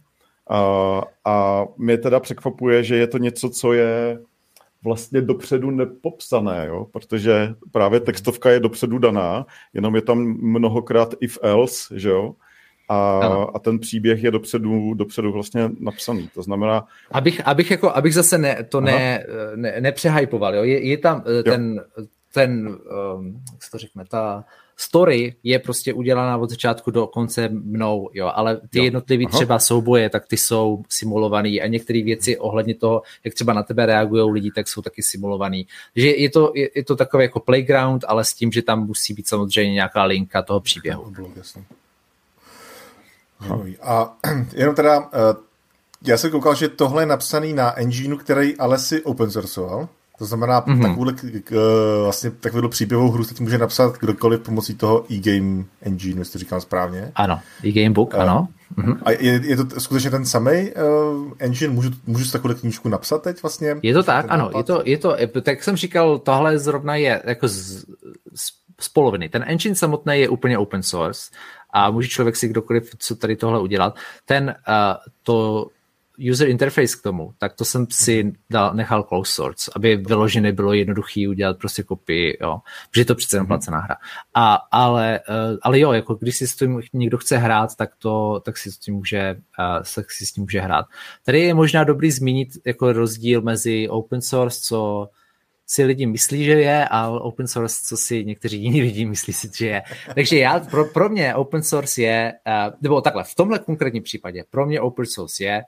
[1.25, 4.19] a mě teda překvapuje, že je to něco, co je
[4.83, 6.85] vlastně dopředu nepopsané, jo?
[6.91, 12.35] protože právě textovka je dopředu daná, jenom je tam mnohokrát if else, že jo,
[12.89, 13.19] a,
[13.53, 16.29] a ten příběh je dopředu, dopředu vlastně napsaný.
[16.33, 16.87] To znamená...
[17.11, 20.63] Abych, abych, jako, abych zase ne, to ne, ne, nepřehypoval, jo?
[20.63, 22.05] Je, je tam eh, ten, jo.
[22.33, 22.77] ten
[23.17, 24.43] um, jak se to řekne, ta
[24.77, 28.83] story je prostě udělaná od začátku do konce mnou, jo, ale ty jo.
[28.83, 29.37] jednotlivý Aha.
[29.37, 33.85] třeba souboje, tak ty jsou simulovaný a některé věci ohledně toho, jak třeba na tebe
[33.85, 35.67] reagují lidi, tak jsou taky simulovaný.
[35.93, 39.13] Takže je to, je, je to takový jako playground, ale s tím, že tam musí
[39.13, 41.13] být samozřejmě nějaká linka toho příběhu.
[43.81, 44.13] A
[44.53, 45.47] jenom teda, eh,
[46.05, 49.87] já jsem koukal, že tohle je napsaný na engineu, který ale si open sourceoval.
[50.17, 50.81] To znamená, mm-hmm.
[50.81, 51.51] takovouhle, k,
[52.03, 56.61] vlastně takovou příběhovou hru teď může napsat kdokoliv pomocí toho e-game engine, jestli to říkám
[56.61, 57.11] správně.
[57.15, 58.47] Ano, e-game book, uh, ano.
[58.77, 58.97] Mm-hmm.
[59.05, 61.73] A je, je to skutečně ten samý uh, engine?
[61.73, 63.75] Můžu, můžu si takovou knížku napsat teď vlastně?
[63.83, 64.49] Je to tak, ano.
[64.57, 67.85] Je to, je to, tak jsem říkal, tohle zrovna je jako z,
[68.35, 69.29] z, z poloviny.
[69.29, 71.31] Ten engine samotný je úplně open source
[71.77, 73.95] a může člověk si kdokoliv, co tady tohle udělat.
[74.25, 74.73] Ten, uh,
[75.23, 75.67] to
[76.31, 78.33] user interface k tomu, tak to jsem si mhm.
[78.49, 82.59] dal, nechal close source, aby vyloženě bylo jednoduchý udělat prostě kopii, jo,
[82.89, 83.47] protože je to přece jenom mhm.
[83.47, 83.95] placená hra.
[84.33, 88.41] A, ale, uh, ale jo, jako když si s tím někdo chce hrát, tak, to,
[88.45, 90.85] tak si s tím může, uh, tak si s tím může hrát.
[91.25, 95.09] Tady je možná dobrý zmínit jako rozdíl mezi open source, co
[95.67, 99.67] si lidi myslí, že je, a open source, co si někteří jiní lidi myslí že
[99.67, 99.83] je.
[100.15, 104.43] Takže já, pro, pro mě open source je, uh, nebo takhle, v tomhle konkrétním případě,
[104.49, 105.63] pro mě open source je,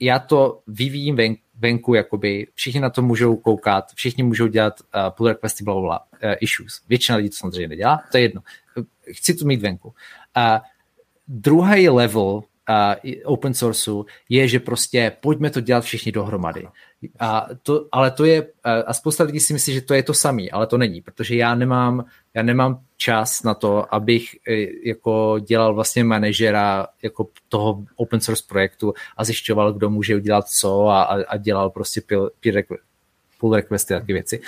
[0.00, 5.10] já to vyvíjím ven, venku, jakoby všichni na to můžou koukat, všichni můžou dělat uh,
[5.10, 6.82] pull requesty, bla, bla, uh, issues.
[6.88, 8.42] Většina lidí to samozřejmě nedělá, to je jedno.
[9.12, 9.88] Chci to mít venku.
[9.88, 10.58] Uh,
[11.28, 12.42] druhý level uh,
[13.24, 16.68] open sourceu je, že prostě pojďme to dělat všichni dohromady.
[17.18, 18.46] A to, ale to je,
[18.86, 21.54] a spousta lidí si myslí, že to je to samý, ale to není, protože já
[21.54, 28.20] nemám, já nemám čas na to, abych e, jako dělal vlastně manažera jako toho open
[28.20, 32.00] source projektu a zjišťoval, kdo může udělat co a, a dělal prostě
[32.40, 32.64] peer,
[33.42, 34.40] pull requesty a taky věci.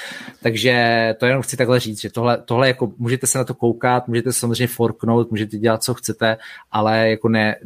[0.43, 0.75] Takže
[1.19, 4.33] to jenom chci takhle říct, že tohle, tohle jako můžete se na to koukat, můžete
[4.33, 6.37] samozřejmě forknout, můžete dělat, co chcete,
[6.73, 7.57] ale jako ne,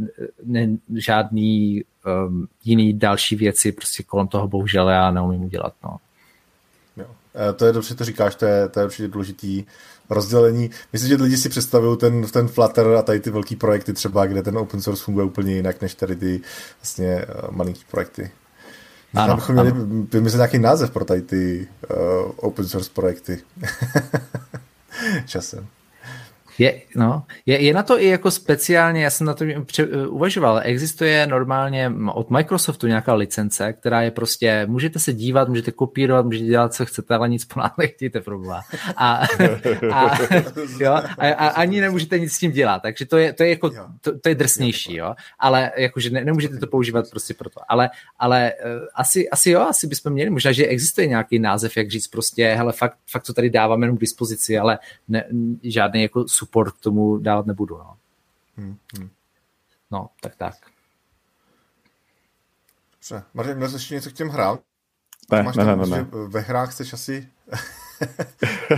[0.44, 1.84] ne žádný
[2.26, 5.74] um, jiný další věci prostě kolem toho bohužel já neumím udělat.
[5.84, 5.96] No.
[6.96, 7.06] Jo.
[7.50, 9.64] E, to je dobře, to říkáš, to je, to je určitě důležitý
[10.10, 10.70] rozdělení.
[10.92, 14.42] Myslím, že lidi si představují ten, ten Flutter a tady ty velký projekty třeba, kde
[14.42, 16.40] ten open source funguje úplně jinak, než tady ty
[16.80, 18.30] vlastně e, malinký projekty.
[19.14, 19.72] Ano, bychom měli
[20.12, 23.38] vymyslet nějaký název pro tady ty uh, open source projekty.
[25.26, 25.66] Časem.
[26.58, 30.60] Je, no, je, je na to i jako speciálně, já jsem na to pře- uvažoval,
[30.64, 36.44] existuje normálně od Microsoftu nějaká licence, která je prostě, můžete se dívat, můžete kopírovat, můžete
[36.44, 38.60] dělat, co chcete, ale nic po nás nechtějte problém.
[38.96, 39.26] A,
[39.92, 40.18] a,
[40.80, 43.70] jo, a, a, ani nemůžete nic s tím dělat, takže to je, to je jako,
[44.00, 48.52] to, to je drsnější, jo, ale jakože ne, nemůžete to používat prostě proto, ale, ale
[48.64, 52.54] uh, asi, asi jo, asi bychom měli, možná, že existuje nějaký název, jak říct prostě,
[52.54, 55.24] hele, fakt, fakt to tady dáváme jenom k dispozici, ale ne,
[55.62, 57.78] žádný jako support k tomu dávat nebudu.
[57.78, 57.96] No,
[58.56, 59.10] hmm, hmm.
[59.90, 60.54] no tak tak.
[62.92, 63.24] Dobře.
[63.34, 64.58] Martin, měl jsi ještě něco k těm hrám?
[65.32, 66.06] Ne, Máš ne, ne, ne, ne.
[66.28, 67.28] Ve hrách chceš asi...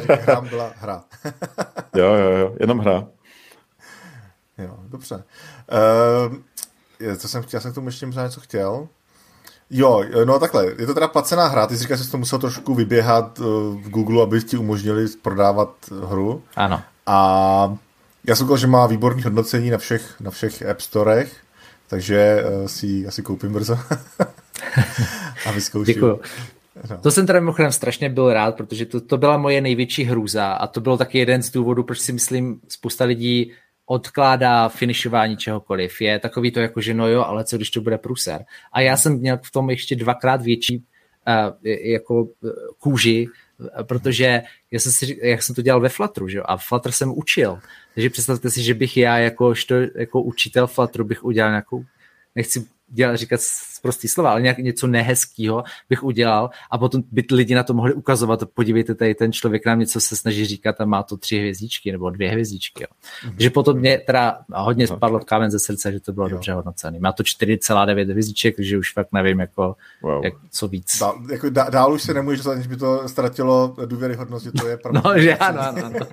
[0.20, 1.04] hrám byla hra.
[1.94, 3.06] jo, jo, jo, jenom hra.
[4.58, 5.24] Jo, dobře.
[7.08, 8.88] Uh, to jsem chtěl, jsem k tomu ještě možná něco chtěl.
[9.70, 12.38] Jo, no takhle, je to teda placená hra, ty jsi říkal, že jsi to musel
[12.38, 16.42] trošku vyběhat v Google, aby ti umožnili prodávat hru.
[16.56, 16.82] Ano.
[17.06, 17.76] A
[18.28, 21.36] já jsem že má výborný hodnocení na všech, na všech App Storech,
[21.88, 23.78] takže uh, si ji asi koupím brzo.
[25.46, 25.94] a vyzkouším.
[25.94, 26.20] Děkuju.
[26.90, 26.98] No.
[26.98, 30.66] To jsem teda mimochodem strašně byl rád, protože to, to byla moje největší hrůza a
[30.66, 33.52] to byl taky jeden z důvodů, proč si myslím, spousta lidí
[33.86, 36.00] odkládá finišování čehokoliv.
[36.00, 38.44] Je takový to jako, že no jo, ale co když to bude pruser.
[38.72, 40.84] A já jsem měl v tom ještě dvakrát větší uh,
[41.92, 42.28] jako
[42.78, 43.26] kůži,
[43.82, 46.42] protože já jsem si, jak jsem to dělal ve Flutteru, že?
[46.42, 47.58] a Flutter jsem učil.
[47.94, 49.54] Takže představte si, že bych já jako,
[49.94, 51.84] jako učitel Flutteru bych udělal nějakou,
[52.34, 53.40] nechci dělat, říkat
[53.82, 57.94] prostý slova, ale nějak něco nehezkýho bych udělal a potom by lidi na to mohli
[57.94, 61.92] ukazovat, podívejte, tady ten člověk nám něco se snaží říkat a má to tři hvězdičky
[61.92, 62.82] nebo dvě hvězdičky.
[62.82, 62.86] Jo.
[62.90, 63.30] Mm-hmm.
[63.30, 66.30] Takže potom mě teda hodně spadlo kámen ze srdce, že to bylo jo.
[66.30, 66.98] dobře hodnocený.
[66.98, 70.24] Má to 4,9 hvězdiček, takže už fakt nevím, jako, wow.
[70.24, 70.98] jak, co víc.
[71.00, 74.76] Dál, jako dál, dál už se nemůžeš aniž by to ztratilo důvěryhodnost, že to je
[74.76, 75.02] pravda.
[75.10, 75.84] No, že ano, ano.
[75.84, 76.06] ano.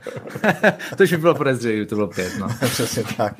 [0.97, 2.37] to už by bylo podezřelé, to bylo pět.
[2.39, 2.47] No.
[2.69, 3.35] Přesně tak.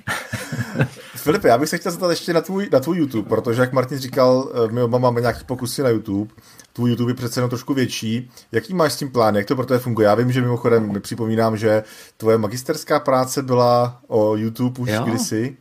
[1.20, 3.97] Filipe, já bych se chtěl zeptat ještě na tvůj, na tvůj YouTube, protože jak Martin
[3.97, 6.34] říkal, eh, my oba máme nějaký pokusy na YouTube.
[6.74, 8.32] Tvůj YouTube je přece jenom trošku větší.
[8.51, 9.36] Jaký máš s tím plán?
[9.36, 10.05] Jak to pro tebe funguje?
[10.05, 11.84] Já vím, že mimochodem připomínám, že
[12.18, 15.03] tvoje magisterská práce byla o YouTube už jo.
[15.03, 15.57] kdysi.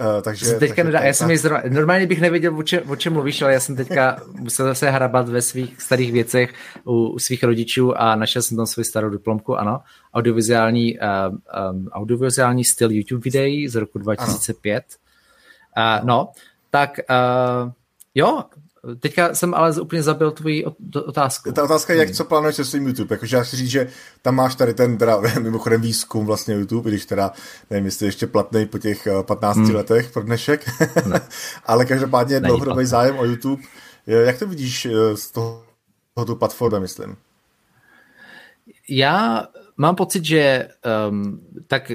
[0.00, 3.12] Uh, takže, teďka takže nedá, já jsem zrovna, normálně bych nevěděl, o, če, o čem
[3.12, 7.44] mluvíš, ale já jsem teďka musel zase hrabat ve svých starých věcech u, u svých
[7.44, 9.80] rodičů a našel jsem tam svou starou diplomku, ano,
[10.14, 11.36] audiovizuální, uh,
[11.72, 14.84] um, audiovizuální styl YouTube videí z roku 2005.
[15.76, 16.30] Uh, no,
[16.70, 17.72] tak uh,
[18.14, 18.44] jo,
[19.00, 20.64] Teďka jsem ale úplně zabil tvoji
[21.06, 21.52] otázku.
[21.52, 23.14] Ta otázka je, jak co plánuješ se svým YouTube.
[23.14, 23.88] Jakože já chci říct, že
[24.22, 27.32] tam máš tady ten teda, mimochodem výzkum vlastně YouTube, když teda,
[27.70, 29.74] nevím, jestli ještě platný po těch 15 hmm.
[29.74, 30.70] letech pro dnešek,
[31.64, 33.62] ale každopádně dlouhodobý zájem o YouTube.
[34.06, 35.64] Jak to vidíš eh, z toho,
[36.26, 37.16] tu platformy, myslím?
[38.88, 40.68] Já mám pocit, že
[41.10, 41.92] um, tak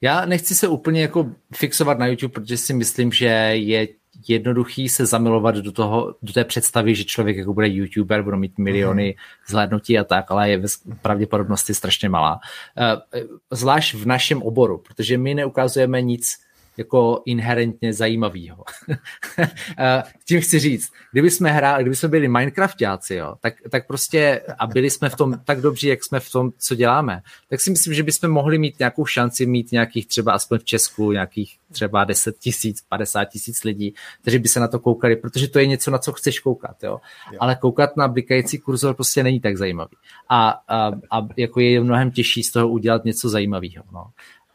[0.00, 3.88] já nechci se úplně jako fixovat na YouTube, protože si myslím, že je
[4.30, 8.58] jednoduchý se zamilovat do, toho, do té představy, že člověk jako bude youtuber, bude mít
[8.58, 9.50] miliony mm.
[9.50, 10.62] zhlédnutí a tak, ale je
[11.02, 12.40] pravděpodobnosti strašně malá.
[12.78, 16.45] Eh, zvlášť v našem oboru, protože my neukazujeme nic
[16.76, 18.64] jako inherentně zajímavýho.
[20.24, 24.66] Tím chci říct, kdyby jsme hráli, kdyby jsme byli Minecraftáci, jo, tak, tak prostě a
[24.66, 27.94] byli jsme v tom tak dobří, jak jsme v tom, co děláme, tak si myslím,
[27.94, 32.38] že bychom mohli mít nějakou šanci mít nějakých třeba aspoň v Česku nějakých třeba 10
[32.38, 35.98] tisíc, 50 tisíc lidí, kteří by se na to koukali, protože to je něco, na
[35.98, 37.00] co chceš koukat, jo.
[37.32, 37.38] jo.
[37.40, 39.96] Ale koukat na blikající kurzor prostě není tak zajímavý.
[40.28, 43.84] A, a, a jako je mnohem těžší z toho udělat něco zajímavého.
[43.92, 44.06] No.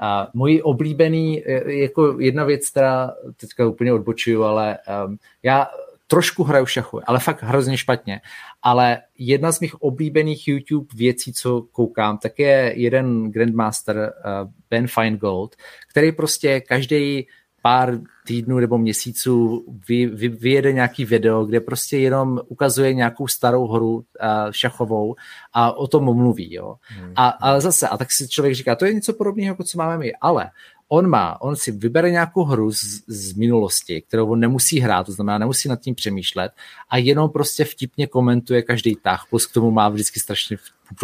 [0.01, 5.67] A můj oblíbený, jako jedna věc, která teďka úplně odbočuju, ale um, já
[6.07, 8.21] trošku hraju šachu, ale fakt hrozně špatně.
[8.61, 14.87] Ale jedna z mých oblíbených YouTube věcí, co koukám, tak je jeden Grandmaster uh, Ben
[14.87, 15.55] Feingold,
[15.89, 17.27] který prostě každý
[17.61, 23.67] pár týdnů nebo měsíců vy, vy, vyjede nějaký video, kde prostě jenom ukazuje nějakou starou
[23.67, 24.03] hru uh,
[24.51, 25.15] šachovou
[25.53, 26.53] a o tom mluví.
[26.53, 26.75] Jo.
[26.81, 27.13] Hmm.
[27.15, 29.97] A, ale zase, a tak si člověk říká, to je něco podobného, jako co máme
[29.97, 30.49] my, ale
[30.93, 35.11] on má, on si vybere nějakou hru z, z minulosti, kterou on nemusí hrát, to
[35.11, 36.51] znamená, nemusí nad tím přemýšlet
[36.89, 40.57] a jenom prostě vtipně komentuje každý tah, plus k tomu má vždycky strašně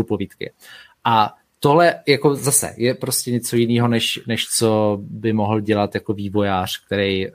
[0.08, 0.52] povídky.
[1.04, 6.14] A tohle jako zase je prostě něco jiného, než, než co by mohl dělat jako
[6.14, 7.32] vývojář, který, eh,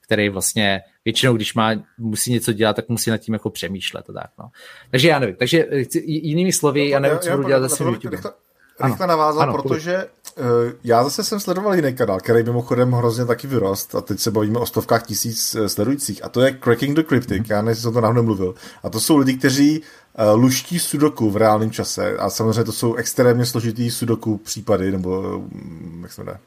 [0.00, 4.12] který vlastně většinou, když má, musí něco dělat, tak musí nad tím jako přemýšlet a
[4.12, 4.48] tak, no.
[4.90, 5.66] Takže já nevím, takže
[6.04, 8.18] jinými slovy, já nevím, co budu dělat zase YouTube.
[8.84, 10.06] Rychle navázal, ano, protože
[10.38, 10.44] uh,
[10.84, 14.58] já zase jsem sledoval jiný kanál, který mimochodem hrozně taky vyrost a teď se bavíme
[14.58, 17.54] o stovkách tisíc uh, sledujících a to je Cracking the Cryptic, mm-hmm.
[17.54, 18.54] já nejsem jsem to náhodou mluvil.
[18.82, 22.94] A to jsou lidi, kteří uh, luští sudoku v reálném čase a samozřejmě to jsou
[22.94, 26.38] extrémně složitý sudoku případy, nebo um, jak se jmenuje,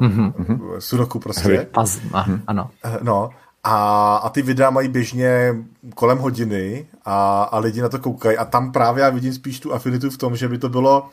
[0.00, 0.78] uh, mm-hmm.
[0.78, 1.66] sudoku prostě.
[1.74, 2.00] Paz,
[2.46, 2.70] ano.
[3.02, 3.30] No,
[3.64, 5.56] a, a ty videa mají běžně
[5.94, 9.74] kolem hodiny a, a lidi na to koukají a tam právě já vidím spíš tu
[9.74, 11.08] afinitu v tom, že by to bylo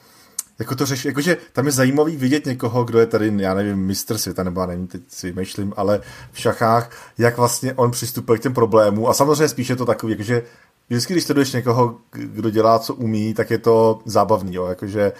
[0.60, 4.18] jako to řeší, jakože tam je zajímavý vidět někoho, kdo je tady, já nevím, mistr
[4.18, 6.02] světa, nebo já nevím, teď si myšlím, ale
[6.32, 9.08] v šachách, jak vlastně on přistupuje k těm problémům.
[9.08, 10.44] A samozřejmě spíš je to takový, jakože
[10.90, 15.12] vždycky, když sleduješ někoho, kdo dělá, co umí, tak je to zábavný, jo, jakože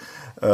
[0.42, 0.48] uh,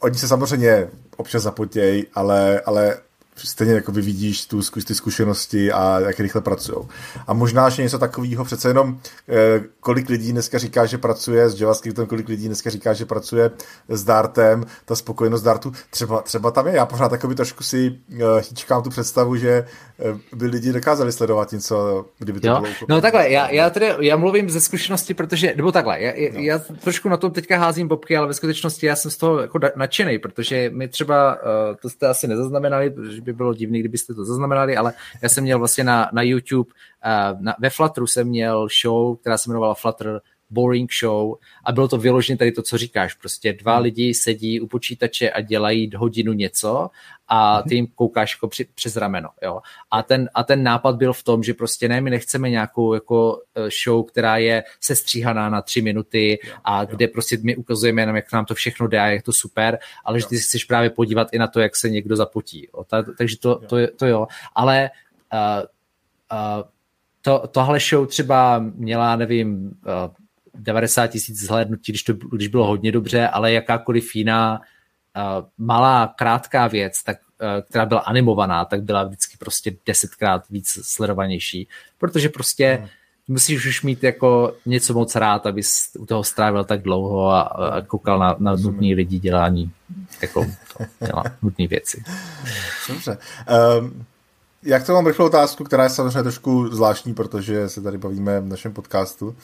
[0.00, 2.96] oni se samozřejmě občas zapotějí, ale, ale
[3.36, 6.78] stejně jako vy vidíš tu, ty zkušenosti a jak rychle pracují.
[7.26, 11.60] A možná, že něco takového, přece jenom eh, kolik lidí dneska říká, že pracuje s
[11.60, 13.50] JavaScriptem, kolik lidí dneska říká, že pracuje
[13.88, 16.76] s Dartem, ta spokojenost Dartu, třeba, třeba tam je.
[16.76, 18.18] Já pořád takový trošku si uh,
[18.48, 19.66] hýčkám tu představu, že
[19.98, 22.60] uh, by lidi dokázali sledovat něco, kdyby to jo?
[22.60, 22.72] bylo.
[22.88, 26.40] No takhle, já, já, tedy, já mluvím ze zkušenosti, protože, nebo takhle, já, no.
[26.40, 29.58] já trošku na tom teďka házím bobky, ale ve skutečnosti já jsem z toho jako
[29.76, 31.38] nadšený, protože my třeba,
[31.82, 32.94] to jste asi nezaznamenali,
[33.26, 37.40] by bylo divný, kdybyste to zaznamenali, ale já jsem měl vlastně na, na YouTube, uh,
[37.40, 40.20] na, ve Flutteru jsem měl show, která se jmenovala Flutter
[40.50, 41.34] boring show
[41.64, 43.14] a bylo to vyloženě tady to, co říkáš.
[43.14, 43.82] Prostě dva hmm.
[43.82, 46.90] lidi sedí u počítače a dělají hodinu něco
[47.28, 49.28] a ty jim koukáš jako při, přes rameno.
[49.42, 49.60] Jo.
[49.90, 53.42] A, ten, a ten nápad byl v tom, že prostě ne, my nechceme nějakou jako
[53.54, 58.16] eh, show, která je sestříhaná na tři minuty a jo, kde prostě my ukazujeme jenom,
[58.16, 60.20] jak nám to všechno jde a jak to super, ale jo.
[60.20, 62.68] že ty chceš právě podívat i na to, jak se někdo zapotí.
[62.74, 62.84] Jo.
[62.84, 63.68] Ta, takže to, jo.
[63.68, 64.26] To, to jo.
[64.54, 64.90] Ale
[65.32, 65.64] uh,
[66.32, 66.64] uh,
[67.22, 70.25] to, tohle show třeba měla, nevím, uh,
[70.58, 76.66] 90 tisíc zhlédnutí, když, to, když bylo hodně dobře, ale jakákoliv jiná uh, malá, krátká
[76.66, 82.78] věc, tak, uh, která byla animovaná, tak byla vždycky prostě desetkrát víc sledovanější, protože prostě
[82.80, 82.88] hmm.
[83.28, 87.80] musíš už mít jako něco moc rád, abys u toho strávil tak dlouho a, a
[87.80, 89.72] koukal na, na nutný lidi dělání
[90.22, 90.46] jako
[90.78, 92.02] to, dělá nutné věci.
[92.88, 93.18] Dobře.
[93.80, 94.06] Um,
[94.66, 98.48] jak to mám rychlou otázku, která je samozřejmě trošku zvláštní, protože se tady bavíme v
[98.48, 99.26] našem podcastu.
[99.26, 99.34] Uh,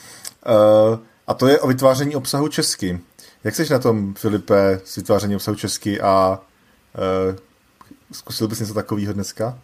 [1.27, 3.01] a to je o vytváření obsahu česky.
[3.45, 6.41] Jak jsi na tom, Filipe, s vytvářením obsahu česky a
[7.31, 7.37] uh,
[8.13, 9.59] zkusil bys něco takového dneska?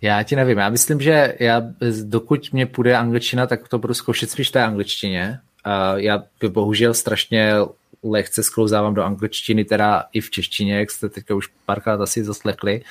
[0.00, 1.62] Já ti nevím, já myslím, že já,
[2.02, 5.40] dokud mě půjde angličtina, tak to budu zkoušet spíš té angličtině.
[5.66, 7.54] Uh, já bohužel strašně
[8.02, 12.82] lehce sklouzávám do angličtiny, teda i v češtině, jak jste teďka už párkrát asi zaslechli.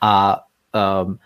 [0.00, 0.40] A
[0.74, 1.18] Um,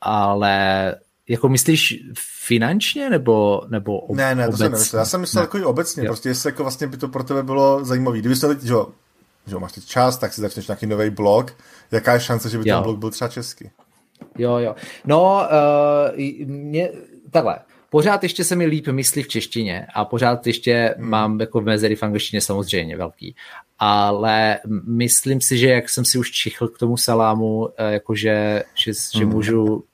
[0.00, 0.94] ale
[1.28, 2.02] jako myslíš
[2.46, 5.00] finančně nebo, nebo ob, Ne, ne, to jsem nemyslel.
[5.00, 5.48] Já jsem myslel ne.
[5.54, 6.06] jako obecně, jo.
[6.08, 8.18] prostě jestli jako vlastně by to pro tebe bylo zajímavé.
[8.18, 8.74] Kdyby se teď, že,
[9.46, 11.56] že máš teď čas, tak si začneš nějaký nový blog,
[11.90, 12.76] jaká je šance, že by jo.
[12.76, 13.70] ten blog byl třeba český?
[14.38, 14.74] Jo, jo.
[15.04, 15.48] No,
[16.12, 16.90] uh, mě,
[17.30, 17.58] takhle,
[17.94, 21.08] pořád ještě se mi líp myslí v češtině a pořád ještě hmm.
[21.08, 23.34] mám jako v mezery v angličtině samozřejmě velký.
[23.78, 28.92] Ale myslím si, že jak jsem si už čichl k tomu salámu, eh, jakože že,
[29.16, 29.32] že hmm.
[29.32, 29.84] můžu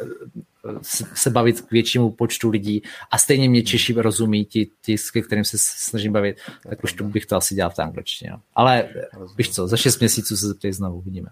[0.00, 0.78] eh,
[1.14, 3.66] se bavit k většímu počtu lidí a stejně mě hmm.
[3.66, 6.36] Češi rozumí ti, ti ke kterým se snažím bavit,
[6.68, 8.30] tak už to bych to asi dělal v té angličtině.
[8.30, 8.40] No.
[8.54, 8.88] Ale
[9.38, 11.30] víš co, za šest měsíců se zeptej znovu, uvidíme.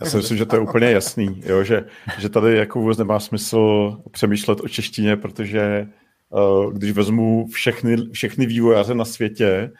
[0.00, 1.84] Já si myslím, že to je úplně jasný, jo, že,
[2.18, 5.88] že tady jako vůbec nemá smysl přemýšlet o češtině, protože
[6.30, 9.72] uh, když vezmu všechny, všechny vývojáře na světě,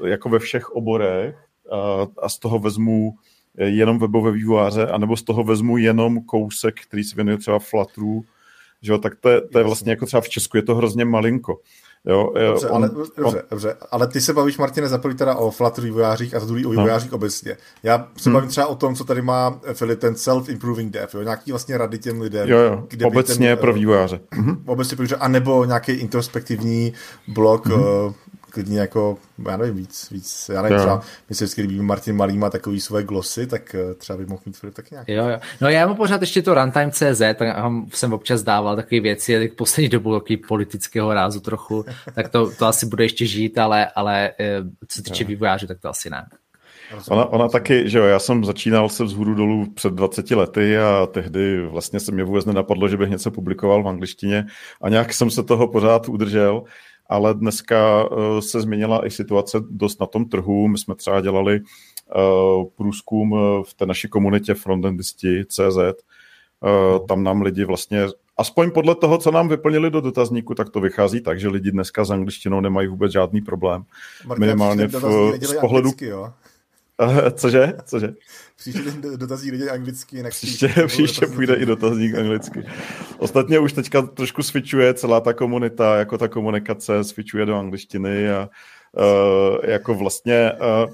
[0.00, 1.34] uh, jako ve všech oborech,
[1.72, 3.14] uh, a z toho vezmu
[3.58, 8.24] jenom webové vývojáře, anebo z toho vezmu jenom kousek, který se věnuje třeba Flutteru,
[8.82, 11.04] že jo, tak to je, to je vlastně jako třeba v Česku, je to hrozně
[11.04, 11.60] malinko.
[12.06, 13.34] Jo, dobře, on, ale, dobře, on...
[13.50, 16.66] dobře, ale ty se bavíš, Martine, za prvý teda o Flutter vývojářích a za druhý
[16.66, 17.16] o vývojářích no.
[17.16, 17.56] obecně.
[17.82, 18.34] Já se hmm.
[18.34, 21.98] bavím třeba o tom, co tady má Filip, ten self-improving dev, jo, nějaký vlastně rady
[21.98, 22.48] těm lidem.
[22.48, 24.20] Jo, jo, kde obecně ten, pro vývojáře.
[24.34, 24.62] Mhm.
[24.66, 26.92] Obecně pro vývojáře, anebo nějaký introspektivní
[27.28, 28.14] blog, mm-hmm.
[28.50, 30.82] Klidně jako, já nevím, víc, víc já nevím, jo.
[30.82, 34.42] třeba, myslím, že kdyby Martin Malý má takový svoje glosy, tak uh, třeba by mohl
[34.46, 35.12] mít Filip taky nějaký.
[35.12, 35.38] Jo, jo.
[35.60, 37.48] No já mám pořád ještě to runtime.cz, tak
[37.92, 41.84] jsem občas dával takové věci, tak poslední dobu takový politického rázu trochu,
[42.14, 45.80] tak to, to asi bude ještě žít, ale, ale eh, co se týče vývojářů, tak
[45.80, 46.26] to asi ne.
[47.10, 51.06] Ona, ona taky, že jo, já jsem začínal se vzhůru dolů před 20 lety a
[51.06, 54.46] tehdy vlastně se mě vůbec nenapadlo, že bych něco publikoval v angličtině
[54.82, 56.62] a nějak jsem se toho pořád udržel
[57.10, 60.68] ale dneska eh, se změnila i situace dost na tom trhu.
[60.68, 65.78] My jsme třeba dělali eh, průzkum eh, v té naší komunitě frontendisti CZ.
[67.08, 68.06] Tam nám lidi vlastně,
[68.36, 72.04] aspoň podle toho, co nám vyplnili do dotazníku, tak to vychází tak, že lidi dneska
[72.04, 73.84] s angličtinou nemají vůbec žádný problém.
[74.38, 74.92] Minimálně v,
[75.40, 75.88] z pohledu...
[75.88, 76.32] Anglicky, jo?
[77.34, 77.72] Cože?
[77.84, 78.14] Cože?
[78.56, 78.82] Příště
[79.16, 80.16] dotazník lidi anglicky.
[80.16, 82.64] Jinak příště, příště půjde i dotazník anglicky.
[83.18, 88.48] Ostatně už teďka trošku switchuje celá ta komunita, jako ta komunikace switchuje do angličtiny a
[88.96, 90.92] uh, jako vlastně uh,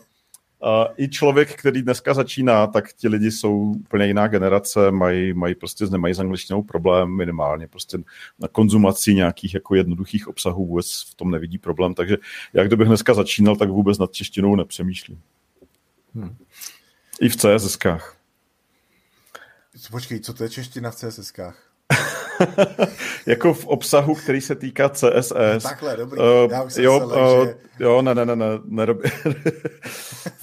[0.63, 5.55] uh, i člověk, který dneska začíná, tak ti lidi jsou úplně jiná generace, mají, mají
[5.55, 7.99] prostě nemají s angličtinou problém minimálně, prostě
[8.39, 12.17] na konzumaci nějakých jako jednoduchých obsahů vůbec v tom nevidí problém, takže
[12.53, 15.21] jak kdybych dneska začínal, tak vůbec nad češtinou nepřemýšlím.
[16.17, 16.37] Hmm.
[17.21, 18.17] I v CSSkách.
[19.91, 21.63] Počkej, co to je čeština v CSSkách?
[23.27, 25.31] jako v obsahu, který se týká CSS.
[25.33, 26.21] No, takhle, dobrý.
[26.21, 27.55] Uh, Já už jo, uh, že...
[27.79, 28.87] jo, ne, ne, ne, ne, ne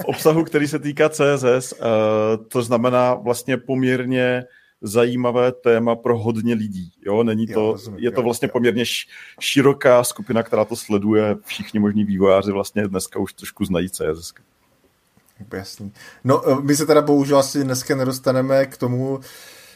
[0.02, 4.44] v obsahu, který se týká CSS, uh, to znamená vlastně poměrně
[4.82, 6.92] zajímavé téma pro hodně lidí.
[7.06, 8.84] Jo, není to, jo, rozumím, je to vlastně jo, poměrně
[9.40, 11.36] široká skupina, která to sleduje.
[11.46, 14.34] Všichni možní vývojáři vlastně dneska už trošku znají CSS.
[15.54, 15.94] Jasný.
[16.24, 19.20] No, eh, my se teda bohužel asi dneska nedostaneme k tomu,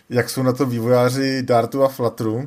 [0.10, 2.36] jak jsou na to vývojáři Dartu a Flutteru.
[2.36, 2.44] Uh,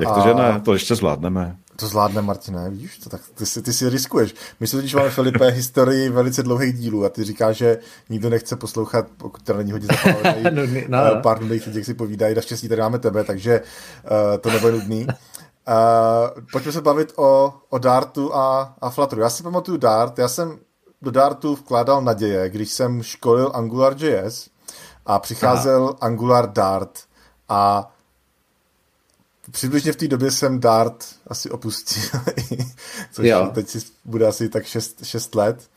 [0.00, 0.28] jak to, a...
[0.28, 0.60] že ne?
[0.64, 1.56] To ještě zvládneme.
[1.76, 4.34] To zvládne, Martine, víš, to tak ty si, ty si riskuješ.
[4.60, 8.56] My se totiž máme, Filipe, historii velice dlouhých dílů a ty říkáš, že nikdo nechce
[8.56, 11.20] poslouchat, pokud to není hodně zapálený, no, no, no.
[11.22, 15.06] pár nudných lidí, jak si povídají, naštěstí tady máme tebe, takže uh, to nebude nudný.
[15.06, 15.14] Uh,
[16.52, 19.22] pojďme se bavit o, o Dartu a, a Flutteru.
[19.22, 20.58] Já si pamatuju Dart, já jsem
[21.02, 24.50] do Dartu vkládal naděje, když jsem školil AngularJS
[25.06, 25.96] a přicházel Aha.
[26.00, 26.98] Angular Dart
[27.48, 27.92] a
[29.50, 32.20] přibližně v té době jsem Dart asi opustil,
[33.12, 33.50] což jo.
[33.54, 34.64] teď si bude asi tak
[35.02, 35.70] 6 let.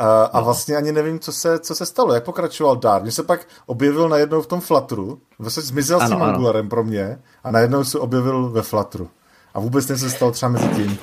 [0.00, 3.02] Uh, a vlastně ani nevím, co se, co se stalo, jak pokračoval Dart.
[3.02, 6.84] Mně se pak objevil najednou v tom Flutteru, vlastně zmizel ano, s tím Angularem pro
[6.84, 9.10] mě a najednou se objevil ve Flutteru.
[9.54, 10.98] A vůbec něco se stalo třeba mezi tím.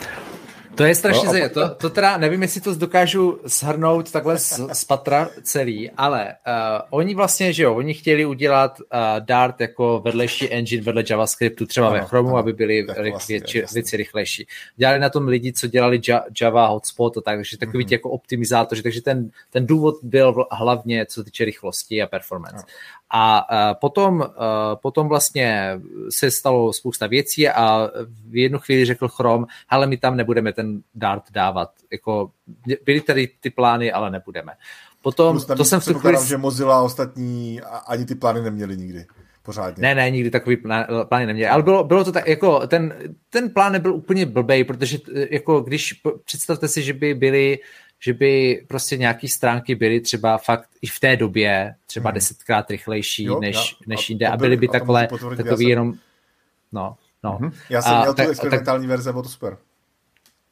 [0.76, 4.86] To je strašně no, to, to teda, nevím, jestli to dokážu shrnout takhle z, z
[4.86, 8.86] patra celý, ale uh, oni vlastně, že jo, oni chtěli udělat uh,
[9.20, 13.66] Dart jako vedlejší engine vedle JavaScriptu, třeba ano, ve Chromu, ano, aby byly vlastně, věci,
[13.74, 14.48] věci rychlejší.
[14.76, 16.02] Dělali na tom lidi, co dělali
[16.42, 17.92] Java hotspot a tak, takže takový mm-hmm.
[17.92, 22.58] jako optimizátoři, takže ten, ten důvod byl hlavně, co se týče rychlosti a performance.
[22.58, 22.66] Ano.
[23.18, 24.26] A potom,
[24.82, 27.89] potom vlastně se stalo spousta věcí a
[28.30, 31.72] v jednu chvíli řekl Chrome, ale my tam nebudeme ten Dart dávat.
[31.91, 32.32] Jako,
[32.86, 34.53] byly tady ty plány, ale nebudeme.
[35.01, 36.26] Potom, Plus to jsem v tu chvíli...
[36.26, 39.05] že Mozilla a ostatní ani ty plány neměli nikdy.
[39.43, 39.82] Pořádně.
[39.82, 41.49] Ne, ne, nikdy takový plán, plány neměli.
[41.49, 42.93] Ale bylo, bylo to tak, jako ten,
[43.30, 44.97] ten plán nebyl úplně blbej, protože
[45.30, 47.59] jako když představte si, že by byly
[48.00, 52.16] že by prostě nějaký stránky byly třeba fakt i v té době třeba hmm.
[52.16, 55.93] desetkrát rychlejší jo, než, já, než jinde a byly by takhle takový jenom
[56.72, 57.38] no, no.
[57.38, 57.52] Hmm.
[57.70, 59.58] Já jsem a, měl tak, tu experimentální tak, verze, bylo to super.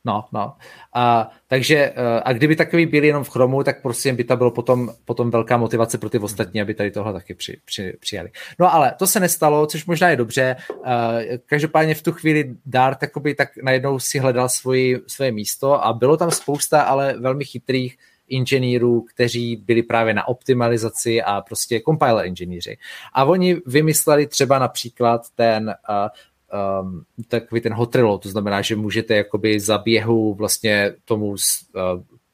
[0.06, 0.54] No, no.
[0.93, 4.51] A, takže, eh, a kdyby takový byli jenom v Chromu, tak prostě by to bylo
[4.51, 8.30] potom, potom velká motivace pro ty ostatní, aby tady tohle taky při, při, přijali.
[8.60, 10.56] No ale to se nestalo, což možná je dobře.
[10.86, 15.93] Eh, každopádně v tu chvíli Dart takoby tak najednou si hledal svoji, svoje místo a
[15.93, 17.97] bylo tam spousta ale velmi chytrých
[18.28, 22.78] inženýrů, kteří byli právě na optimalizaci a prostě compiler inženýři.
[23.14, 26.08] A oni vymysleli třeba například ten uh,
[26.54, 27.91] um, takový ten hot
[28.22, 31.36] to znamená, že můžete jakoby za běhu vlastně tomu uh,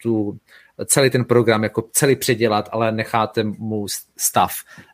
[0.03, 0.37] tu
[0.85, 3.85] celý ten program jako celý předělat, ale necháte mu
[4.17, 4.51] stav.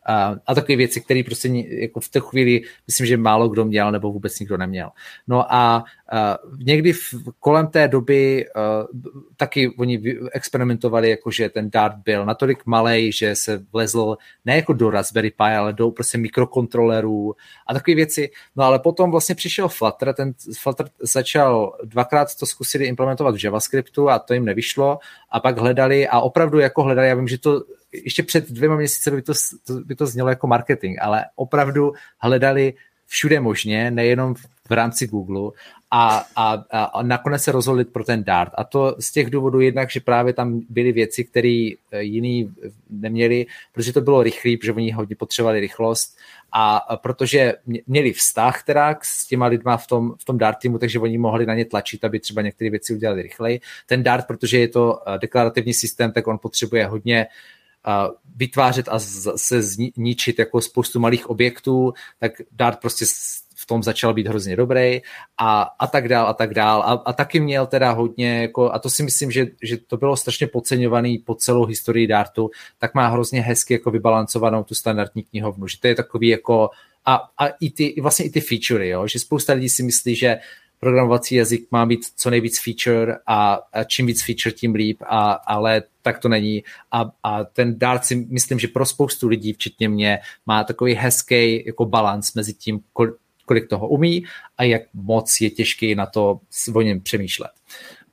[0.09, 3.91] Uh, a takové věci, které prostě jako v té chvíli myslím, že málo kdo měl
[3.91, 4.89] nebo vůbec nikdo neměl.
[5.27, 5.83] No a
[6.13, 8.99] uh, někdy v, kolem té doby uh,
[9.37, 14.73] taky oni experimentovali, jako že ten Dart byl natolik malý, že se vlezl ne jako
[14.73, 17.35] do Raspberry Pi, ale do prostě mikrokontrolerů
[17.67, 18.29] a takové věci.
[18.55, 24.09] No ale potom vlastně přišel Flutter, ten Flutter začal dvakrát to zkusili implementovat v JavaScriptu
[24.09, 24.99] a to jim nevyšlo
[25.31, 27.61] a pak hledali a opravdu jako hledali, já vím, že to
[28.03, 29.33] ještě před dvěma měsíci by to,
[29.67, 32.73] to, by to znělo jako marketing, ale opravdu hledali
[33.05, 34.35] všude možně, nejenom
[34.69, 35.51] v rámci Google
[35.91, 38.51] a, a, a nakonec se rozhodli pro ten Dart.
[38.55, 42.51] A to z těch důvodů jednak, že právě tam byly věci, které eh, jiný
[42.89, 46.17] neměli, protože to bylo rychlý, protože oni hodně potřebovali rychlost
[46.51, 47.53] a protože
[47.87, 51.45] měli vztah teda s těma lidma v tom, v tom Dart týmu, takže oni mohli
[51.45, 53.59] na ně tlačit, aby třeba některé věci udělali rychleji.
[53.85, 57.27] Ten Dart, protože je to eh, deklarativní systém, tak on potřebuje hodně
[58.35, 58.99] vytvářet a
[59.35, 63.05] se zničit jako spoustu malých objektů, tak Dart prostě
[63.55, 65.01] v tom začal být hrozně dobrý
[65.37, 66.81] a, a tak dál a tak dál.
[66.81, 70.17] A, a taky měl teda hodně, jako, a to si myslím, že, že to bylo
[70.17, 75.67] strašně podceňovaný po celou historii Dartu, tak má hrozně hezky jako vybalancovanou tu standardní knihovnu,
[75.67, 76.69] že to je takový jako
[77.05, 79.07] a, a i ty, vlastně i ty featurey, jo?
[79.07, 80.37] že spousta lidí si myslí, že
[80.79, 85.31] programovací jazyk má být co nejvíc feature a, a čím víc feature, tím líp, a,
[85.31, 86.63] ale tak to není.
[86.91, 91.65] A, a ten Dart si myslím, že pro spoustu lidí, včetně mě, má takový hezký
[91.65, 92.79] jako balans mezi tím,
[93.45, 94.25] kolik toho umí
[94.57, 96.39] a jak moc je těžký na to
[96.73, 97.51] o něm přemýšlet.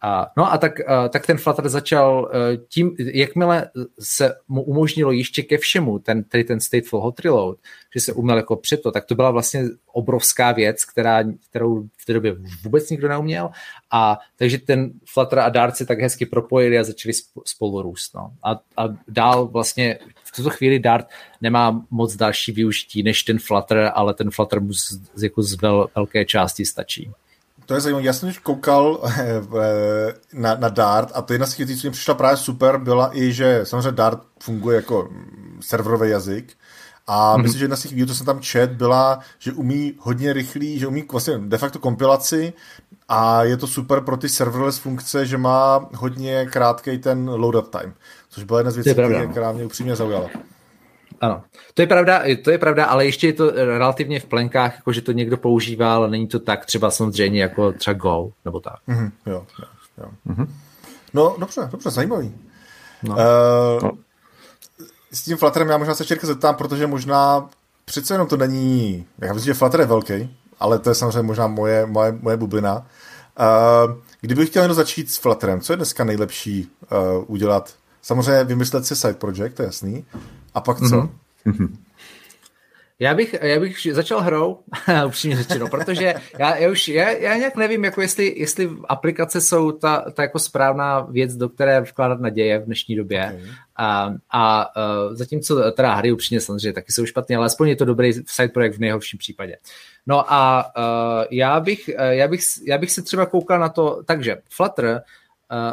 [0.04, 5.12] A, no a tak, a, tak ten Flutter začal e, tím, jakmile se mu umožnilo
[5.12, 7.58] ještě ke všemu, ten, tedy ten stateful hot reload,
[7.94, 12.04] že se uměl jako před to, tak to byla vlastně obrovská věc, která, kterou v
[12.06, 13.50] té době vůbec nikdo neuměl.
[13.90, 17.12] A takže ten Flutter a Dart se tak hezky propojili a začali
[17.44, 18.14] spolu růst.
[18.14, 18.32] No.
[18.42, 21.06] A, a dál vlastně v tuto chvíli Dart
[21.40, 25.88] nemá moc další využití než ten Flutter, ale ten Flutter mu z, jako z vel,
[25.94, 27.10] velké části stačí.
[27.72, 28.04] To je zajímavé.
[28.04, 31.90] Já jsem už koukal eh, na, na Dart a to jedna z těch, co mi
[31.90, 35.08] přišla právě super, byla i, že samozřejmě Dart funguje jako
[35.60, 36.52] serverový jazyk,
[37.06, 37.42] a mm-hmm.
[37.42, 40.78] myslím, že jedna z těch videí, co jsem tam čet, byla, že umí hodně rychlý,
[40.78, 42.52] že umí vlastně de facto kompilaci
[43.08, 47.94] a je to super pro ty serverless funkce, že má hodně krátký ten load-up time,
[48.28, 49.00] což byla jedna z věcí,
[49.30, 50.28] která mě upřímně zaujala.
[51.22, 51.42] Ano,
[51.74, 55.00] to je pravda, to je pravda, ale ještě je to relativně v plenkách, jako že
[55.00, 58.76] to někdo používá, ale není to tak třeba samozřejmě jako třeba Go, nebo tak.
[58.88, 59.68] Mm-hmm, jo, jo,
[59.98, 60.10] jo.
[60.26, 60.46] Mm-hmm.
[61.14, 62.34] No, dobře, dobře, zajímavý.
[63.02, 63.14] No.
[63.14, 63.92] Uh, no.
[65.12, 67.48] S tím Flutterem já možná se Čerka zeptám, protože možná
[67.84, 70.30] přece jenom to není, já myslím, že Flutter je velký
[70.62, 72.86] ale to je samozřejmě možná moje, moje, moje bublina.
[73.40, 77.74] Uh, kdybych chtěl jenom začít s Flutterem, co je dneska nejlepší uh, udělat?
[78.02, 80.04] Samozřejmě vymyslet si side project, to je jasný.
[80.54, 81.08] A pak co?
[81.46, 81.68] Mm-hmm.
[83.02, 84.58] Já bych, já bych začal hrou,
[85.06, 89.72] upřímně řečeno, protože já, já už já, já nějak nevím, jako jestli, jestli aplikace jsou
[89.72, 93.32] ta, ta jako správná věc, do které vkládat naděje v dnešní době.
[93.34, 93.50] Okay.
[93.76, 97.84] A, a uh, zatímco teda hry upřímně samozřejmě taky jsou špatné, ale aspoň je to
[97.84, 99.56] dobrý side projekt v nejhorším případě.
[100.06, 104.02] No a uh, já, bych, uh, já, bych, já bych se třeba koukal na to,
[104.06, 105.02] takže Flutter
[105.52, 105.72] uh,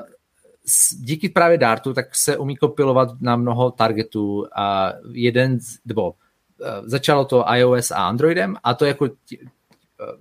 [1.00, 6.14] díky právě Dartu tak se umí kopilovat na mnoho targetů a jeden, nebo
[6.62, 9.38] Eh, začalo to iOS a Androidem a to jako eh,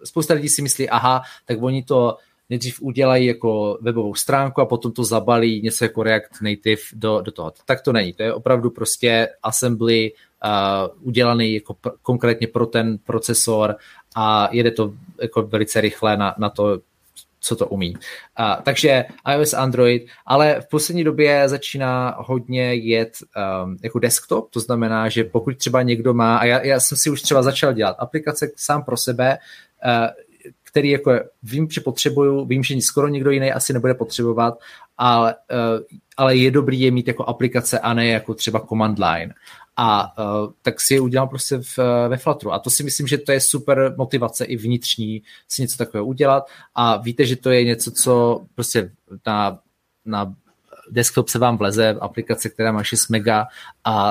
[0.04, 2.16] spousta lidí si myslí, aha, tak oni to
[2.50, 7.32] nejdřív udělají jako webovou stránku a potom to zabalí něco jako React Native do, do
[7.32, 7.52] toho.
[7.64, 8.12] Tak to není.
[8.12, 13.76] To je opravdu prostě assembly uh, udělaný jako pr- konkrétně pro ten procesor
[14.16, 16.80] a jede to jako velice rychle na, na to,
[17.40, 17.94] co to umí.
[17.94, 23.12] Uh, takže iOS, Android, ale v poslední době začíná hodně jet
[23.64, 27.10] um, jako desktop, to znamená, že pokud třeba někdo má, a já, já jsem si
[27.10, 29.38] už třeba začal dělat aplikace sám pro sebe,
[29.84, 30.06] uh,
[30.64, 34.58] který jako vím, že potřebuju, vím, že skoro nikdo jiný asi nebude potřebovat,
[34.98, 39.34] ale, uh, ale je dobrý je mít jako aplikace a ne jako třeba command line
[39.80, 42.52] a uh, tak si je udělám prostě v, ve Flutteru.
[42.52, 46.46] A to si myslím, že to je super motivace i vnitřní si něco takového udělat
[46.74, 48.90] a víte, že to je něco, co prostě
[49.26, 49.58] na,
[50.04, 50.34] na
[50.90, 53.46] desktop se vám vleze, aplikace, která má 6 mega
[53.84, 54.10] a,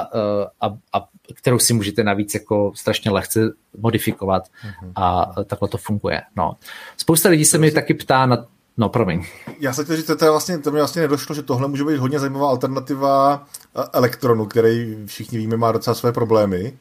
[0.61, 3.39] a, a kterou si můžete navíc jako strašně lehce
[3.78, 4.91] modifikovat mm-hmm.
[4.95, 6.22] a takhle to funguje.
[6.36, 6.57] No.
[6.97, 8.45] Spousta lidí se mi taky ptá na
[8.78, 9.26] No, promiň.
[9.60, 11.98] Já se chtěl říct, to, je vlastně, to mi vlastně nedošlo, že tohle může být
[11.98, 16.78] hodně zajímavá alternativa eh, elektronu, který všichni víme má docela své problémy.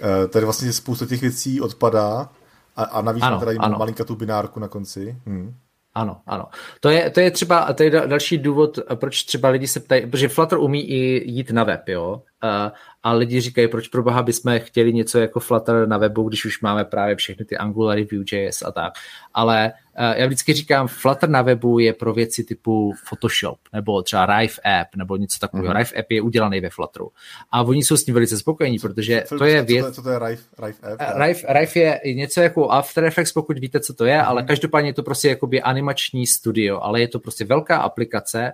[0.00, 2.28] Eh, tady vlastně spousta těch věcí odpadá
[2.76, 5.16] a, a navíc ano, má teda malinka tu binárku na konci.
[5.26, 5.54] Hmm.
[5.94, 6.46] Ano, ano.
[6.80, 10.28] To je, to je třeba, to je další důvod, proč třeba lidi se ptají, protože
[10.28, 12.72] Flutter umí i jít na web, jo, a,
[13.02, 16.60] a lidi říkají, proč pro boha bychom chtěli něco jako Flutter na webu, když už
[16.60, 18.92] máme právě všechny ty Angular, Vue.js a tak.
[19.34, 19.72] Ale
[20.16, 24.96] já vždycky říkám, Flutter na webu je pro věci typu Photoshop, nebo třeba Rive App,
[24.96, 25.74] nebo něco takového.
[25.74, 25.78] Mm-hmm.
[25.78, 27.10] Rive App je udělaný ve Flutteru.
[27.52, 29.94] A oni jsou s tím velice spokojení, protože to je věc...
[29.94, 31.18] Co to je, Rive, Rive App?
[31.18, 34.26] Rive, Rive je něco jako After Effects, pokud víte, co to je, mm-hmm.
[34.26, 38.52] ale každopádně je to prostě jakoby animační studio, ale je to prostě velká aplikace,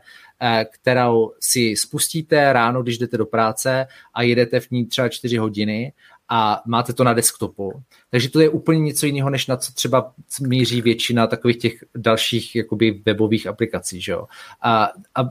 [0.73, 5.93] kterou si spustíte ráno, když jdete do práce a jedete v ní třeba 4 hodiny
[6.29, 7.73] a máte to na desktopu.
[8.11, 12.57] Takže to je úplně něco jiného, než na co třeba míří většina takových těch dalších
[12.57, 14.01] jakoby webových aplikací.
[14.01, 14.27] Že jo?
[14.63, 15.29] A, a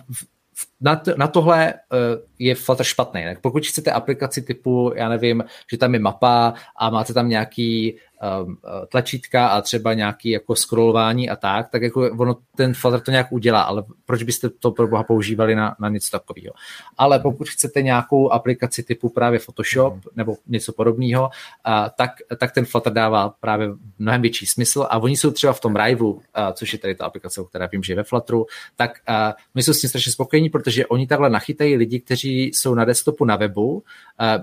[0.83, 1.99] na, to, na tohle uh,
[2.39, 3.23] je Flutter špatný.
[3.23, 7.97] Tak pokud chcete aplikaci typu, já nevím, že tam je mapa a máte tam nějaký
[8.45, 8.57] um,
[8.91, 13.31] tlačítka a třeba nějaký jako scrollování a tak, tak jako ono, ten Flutter to nějak
[13.31, 16.53] udělá, ale proč byste to pro boha používali na, na něco takového.
[16.97, 20.01] Ale pokud chcete nějakou aplikaci typu právě Photoshop mm.
[20.15, 21.31] nebo něco podobného, uh,
[21.97, 23.69] tak, tak ten Flutter dává právě
[23.99, 26.19] mnohem větší smysl a oni jsou třeba v tom Riveu, uh,
[26.53, 29.15] což je tady ta aplikace, o které vím, že je ve Flutteru, tak uh,
[29.55, 33.25] my jsou s tím strašně spokojení, protože oni takhle nachytají lidi, kteří jsou na desktopu
[33.25, 33.81] na webu, uh,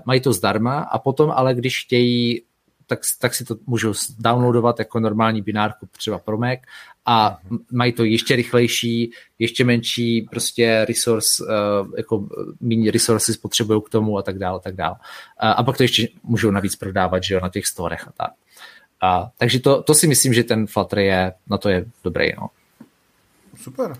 [0.05, 2.41] mají to zdarma a potom ale když chtějí
[2.87, 6.59] tak, tak si to můžou downloadovat jako normální binárku třeba pro Mac
[7.05, 7.39] a
[7.71, 12.27] mají to ještě rychlejší, ještě menší prostě resource, uh, jako
[12.61, 14.95] méně resources potřebují k tomu a tak dále, tak dále.
[15.37, 18.31] A, a pak to ještě můžou navíc prodávat, že jo, na těch storech a tak.
[19.01, 22.47] A, takže to, to si myslím, že ten Flutter je, na to je dobrý, no.
[23.55, 23.97] Super.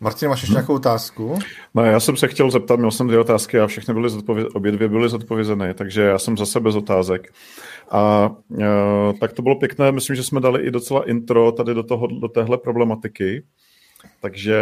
[0.00, 1.38] Martin, máš ještě nějakou otázku?
[1.74, 4.72] No, já jsem se chtěl zeptat, měl jsem dvě otázky a všechny byly zodpověz, obě
[4.72, 7.32] dvě byly zodpovězeny, takže já jsem zase bez otázek.
[7.90, 8.30] A
[8.60, 12.06] e, tak to bylo pěkné, myslím, že jsme dali i docela intro tady do, toho,
[12.06, 13.44] do téhle problematiky,
[14.20, 14.56] takže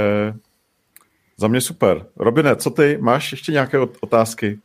[1.37, 2.07] za mě super.
[2.17, 2.99] Robine, co ty?
[3.01, 4.59] Máš ještě nějaké otázky?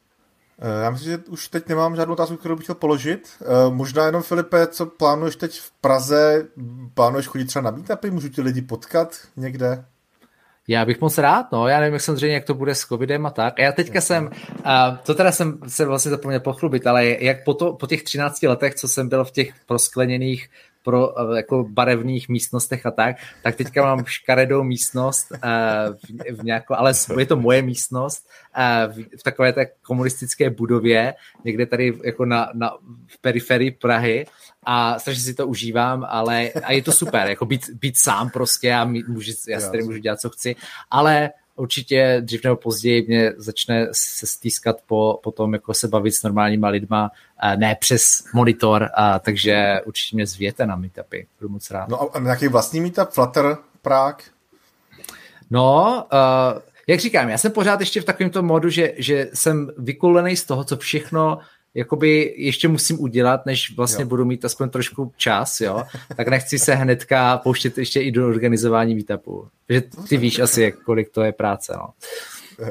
[0.60, 3.30] E, já myslím, že už teď nemám žádnou otázku, kterou bych chtěl položit.
[3.42, 6.48] E, možná jenom, Filipe, co plánuješ teď v Praze?
[6.94, 8.12] Plánuješ chodit třeba na meetupy?
[8.12, 9.86] Můžu ti lidi potkat někde?
[10.70, 13.30] Já bych moc rád, no, já nevím, jak samozřejmě, jak to bude s covidem a
[13.30, 13.60] tak.
[13.60, 14.30] A já teďka jsem,
[14.64, 18.44] a to teda jsem se vlastně zapomněl pochlubit, ale jak po, to, po těch 13
[18.44, 20.50] letech, co jsem byl v těch proskleněných
[20.84, 25.32] pro jako barevných místnostech a tak, tak teďka mám škaredou místnost,
[25.92, 28.28] v, v nějakou, ale je to moje místnost,
[28.88, 31.14] v, v takové té komunistické budově,
[31.46, 32.72] někde tady jako na, na
[33.08, 34.26] v periferii Prahy
[34.64, 38.74] a strašně si to užívám, ale a je to super, jako být, být sám prostě
[38.74, 40.56] a můžu, já si tady můžu dělat, co chci,
[40.92, 41.30] ale
[41.60, 46.24] určitě dřív nebo později mě začne se stýskat po, po tom, jako se bavit s
[46.24, 47.12] normálníma lidma,
[47.56, 51.90] ne přes monitor, a, takže určitě mě zvěte na meetupy, budu moc rád.
[51.90, 54.26] No a nějaký vlastní meetup, Flutter, Prague?
[55.50, 60.36] No, uh, jak říkám, já jsem pořád ještě v takovémto modu, že, že jsem vykulený
[60.36, 61.40] z toho, co všechno
[61.74, 64.08] jakoby ještě musím udělat, než vlastně jo.
[64.08, 65.84] budu mít aspoň trošku čas, jo,
[66.16, 69.48] tak nechci se hnedka pouštět ještě i do organizování meetupu.
[69.68, 71.90] Protože ty víš asi, jak, kolik to je práce, no.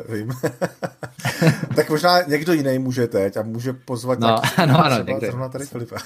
[0.08, 0.30] Vím.
[1.76, 5.48] tak možná někdo jiný může teď a může pozvat no, nějaký, ano, ano, třeba zrovna
[5.48, 5.96] tady Filipa.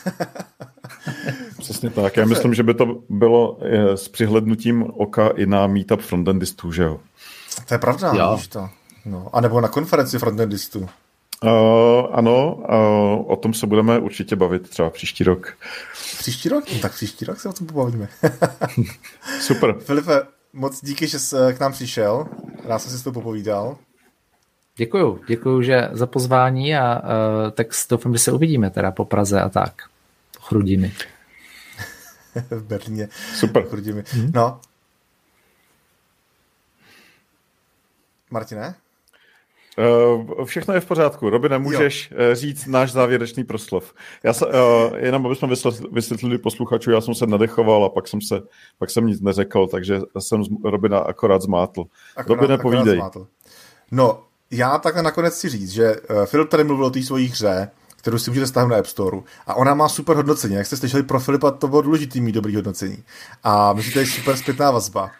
[1.58, 2.16] Přesně tak.
[2.16, 6.82] Já myslím, že by to bylo eh, s přihlednutím oka i na meetup frontendistů, že
[6.82, 7.00] jo?
[7.68, 8.36] To je pravda, jo.
[8.36, 8.68] víš to.
[9.04, 9.30] No.
[9.32, 10.88] A nebo na konferenci frontendistů.
[11.42, 15.58] Uh, ano, uh, o tom se budeme určitě bavit třeba příští rok.
[16.18, 16.64] Příští rok?
[16.72, 18.08] No, tak příští rok se o tom pobavíme.
[19.40, 19.74] Super.
[19.80, 20.22] Filipe,
[20.52, 22.26] moc díky, že jsi k nám přišel.
[22.64, 23.76] Rád jsem si s tou popovídal.
[24.76, 29.40] Děkuju, děkuju že za pozvání a uh, tak doufám, že se uvidíme teda po Praze
[29.40, 29.82] a tak.
[30.40, 30.92] Chrudimi.
[32.50, 33.08] v Berlíně.
[33.34, 33.62] Super.
[33.62, 34.04] Chrudimi.
[34.12, 34.30] Hmm.
[34.34, 34.60] No,
[38.32, 38.74] Martine?
[39.78, 41.30] Uh, všechno je v pořádku.
[41.30, 42.16] Robine, můžeš jo.
[42.20, 43.94] Eh, říct náš závěrečný proslov.
[44.22, 44.52] Já se, uh,
[44.96, 45.48] jenom aby jsme
[45.92, 48.40] vysvětlili posluchačů, já jsem se nadechoval a pak jsem, se,
[48.78, 51.84] pak jsem nic neřekl, takže jsem Robina akorát zmátl.
[52.16, 52.96] Akorát, Robine, povídej.
[52.96, 53.26] Zmátl.
[53.90, 58.18] No, já takhle nakonec si říct, že Filip tady mluvil o té svojí hře, kterou
[58.18, 59.18] si můžete stáhnout na App Store.
[59.46, 60.54] A ona má super hodnocení.
[60.54, 63.04] Jak jste slyšeli pro Filipa, to bylo důležitý mít dobrý hodnocení.
[63.44, 65.10] A myslím, že to je super zpětná vazba.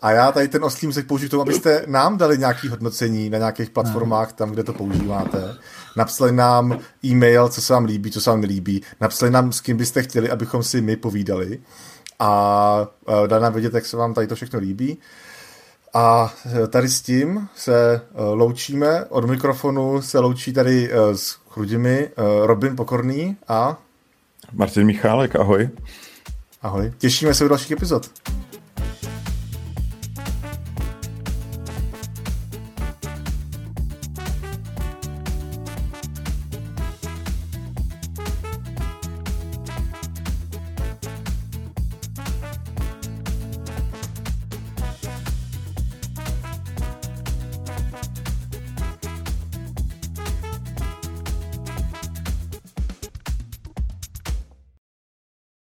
[0.00, 3.38] A já tady ten oslý musek použiju k tomu, abyste nám dali nějaké hodnocení na
[3.38, 5.54] nějakých platformách, tam, kde to používáte.
[5.96, 8.82] Napsali nám e-mail, co se vám líbí, co se vám nelíbí.
[9.00, 11.58] Napsali nám, s kým byste chtěli, abychom si my povídali.
[12.18, 12.88] A
[13.26, 14.98] dali nám vědět, jak se vám tady to všechno líbí.
[15.94, 16.34] A
[16.68, 19.04] tady s tím se e, loučíme.
[19.04, 22.10] Od mikrofonu se loučí tady e, s chrudimi e,
[22.46, 23.78] Robin Pokorný a
[24.52, 25.68] Martin Michálek, ahoj.
[26.62, 26.92] Ahoj.
[26.98, 28.10] Těšíme se u dalších epizod.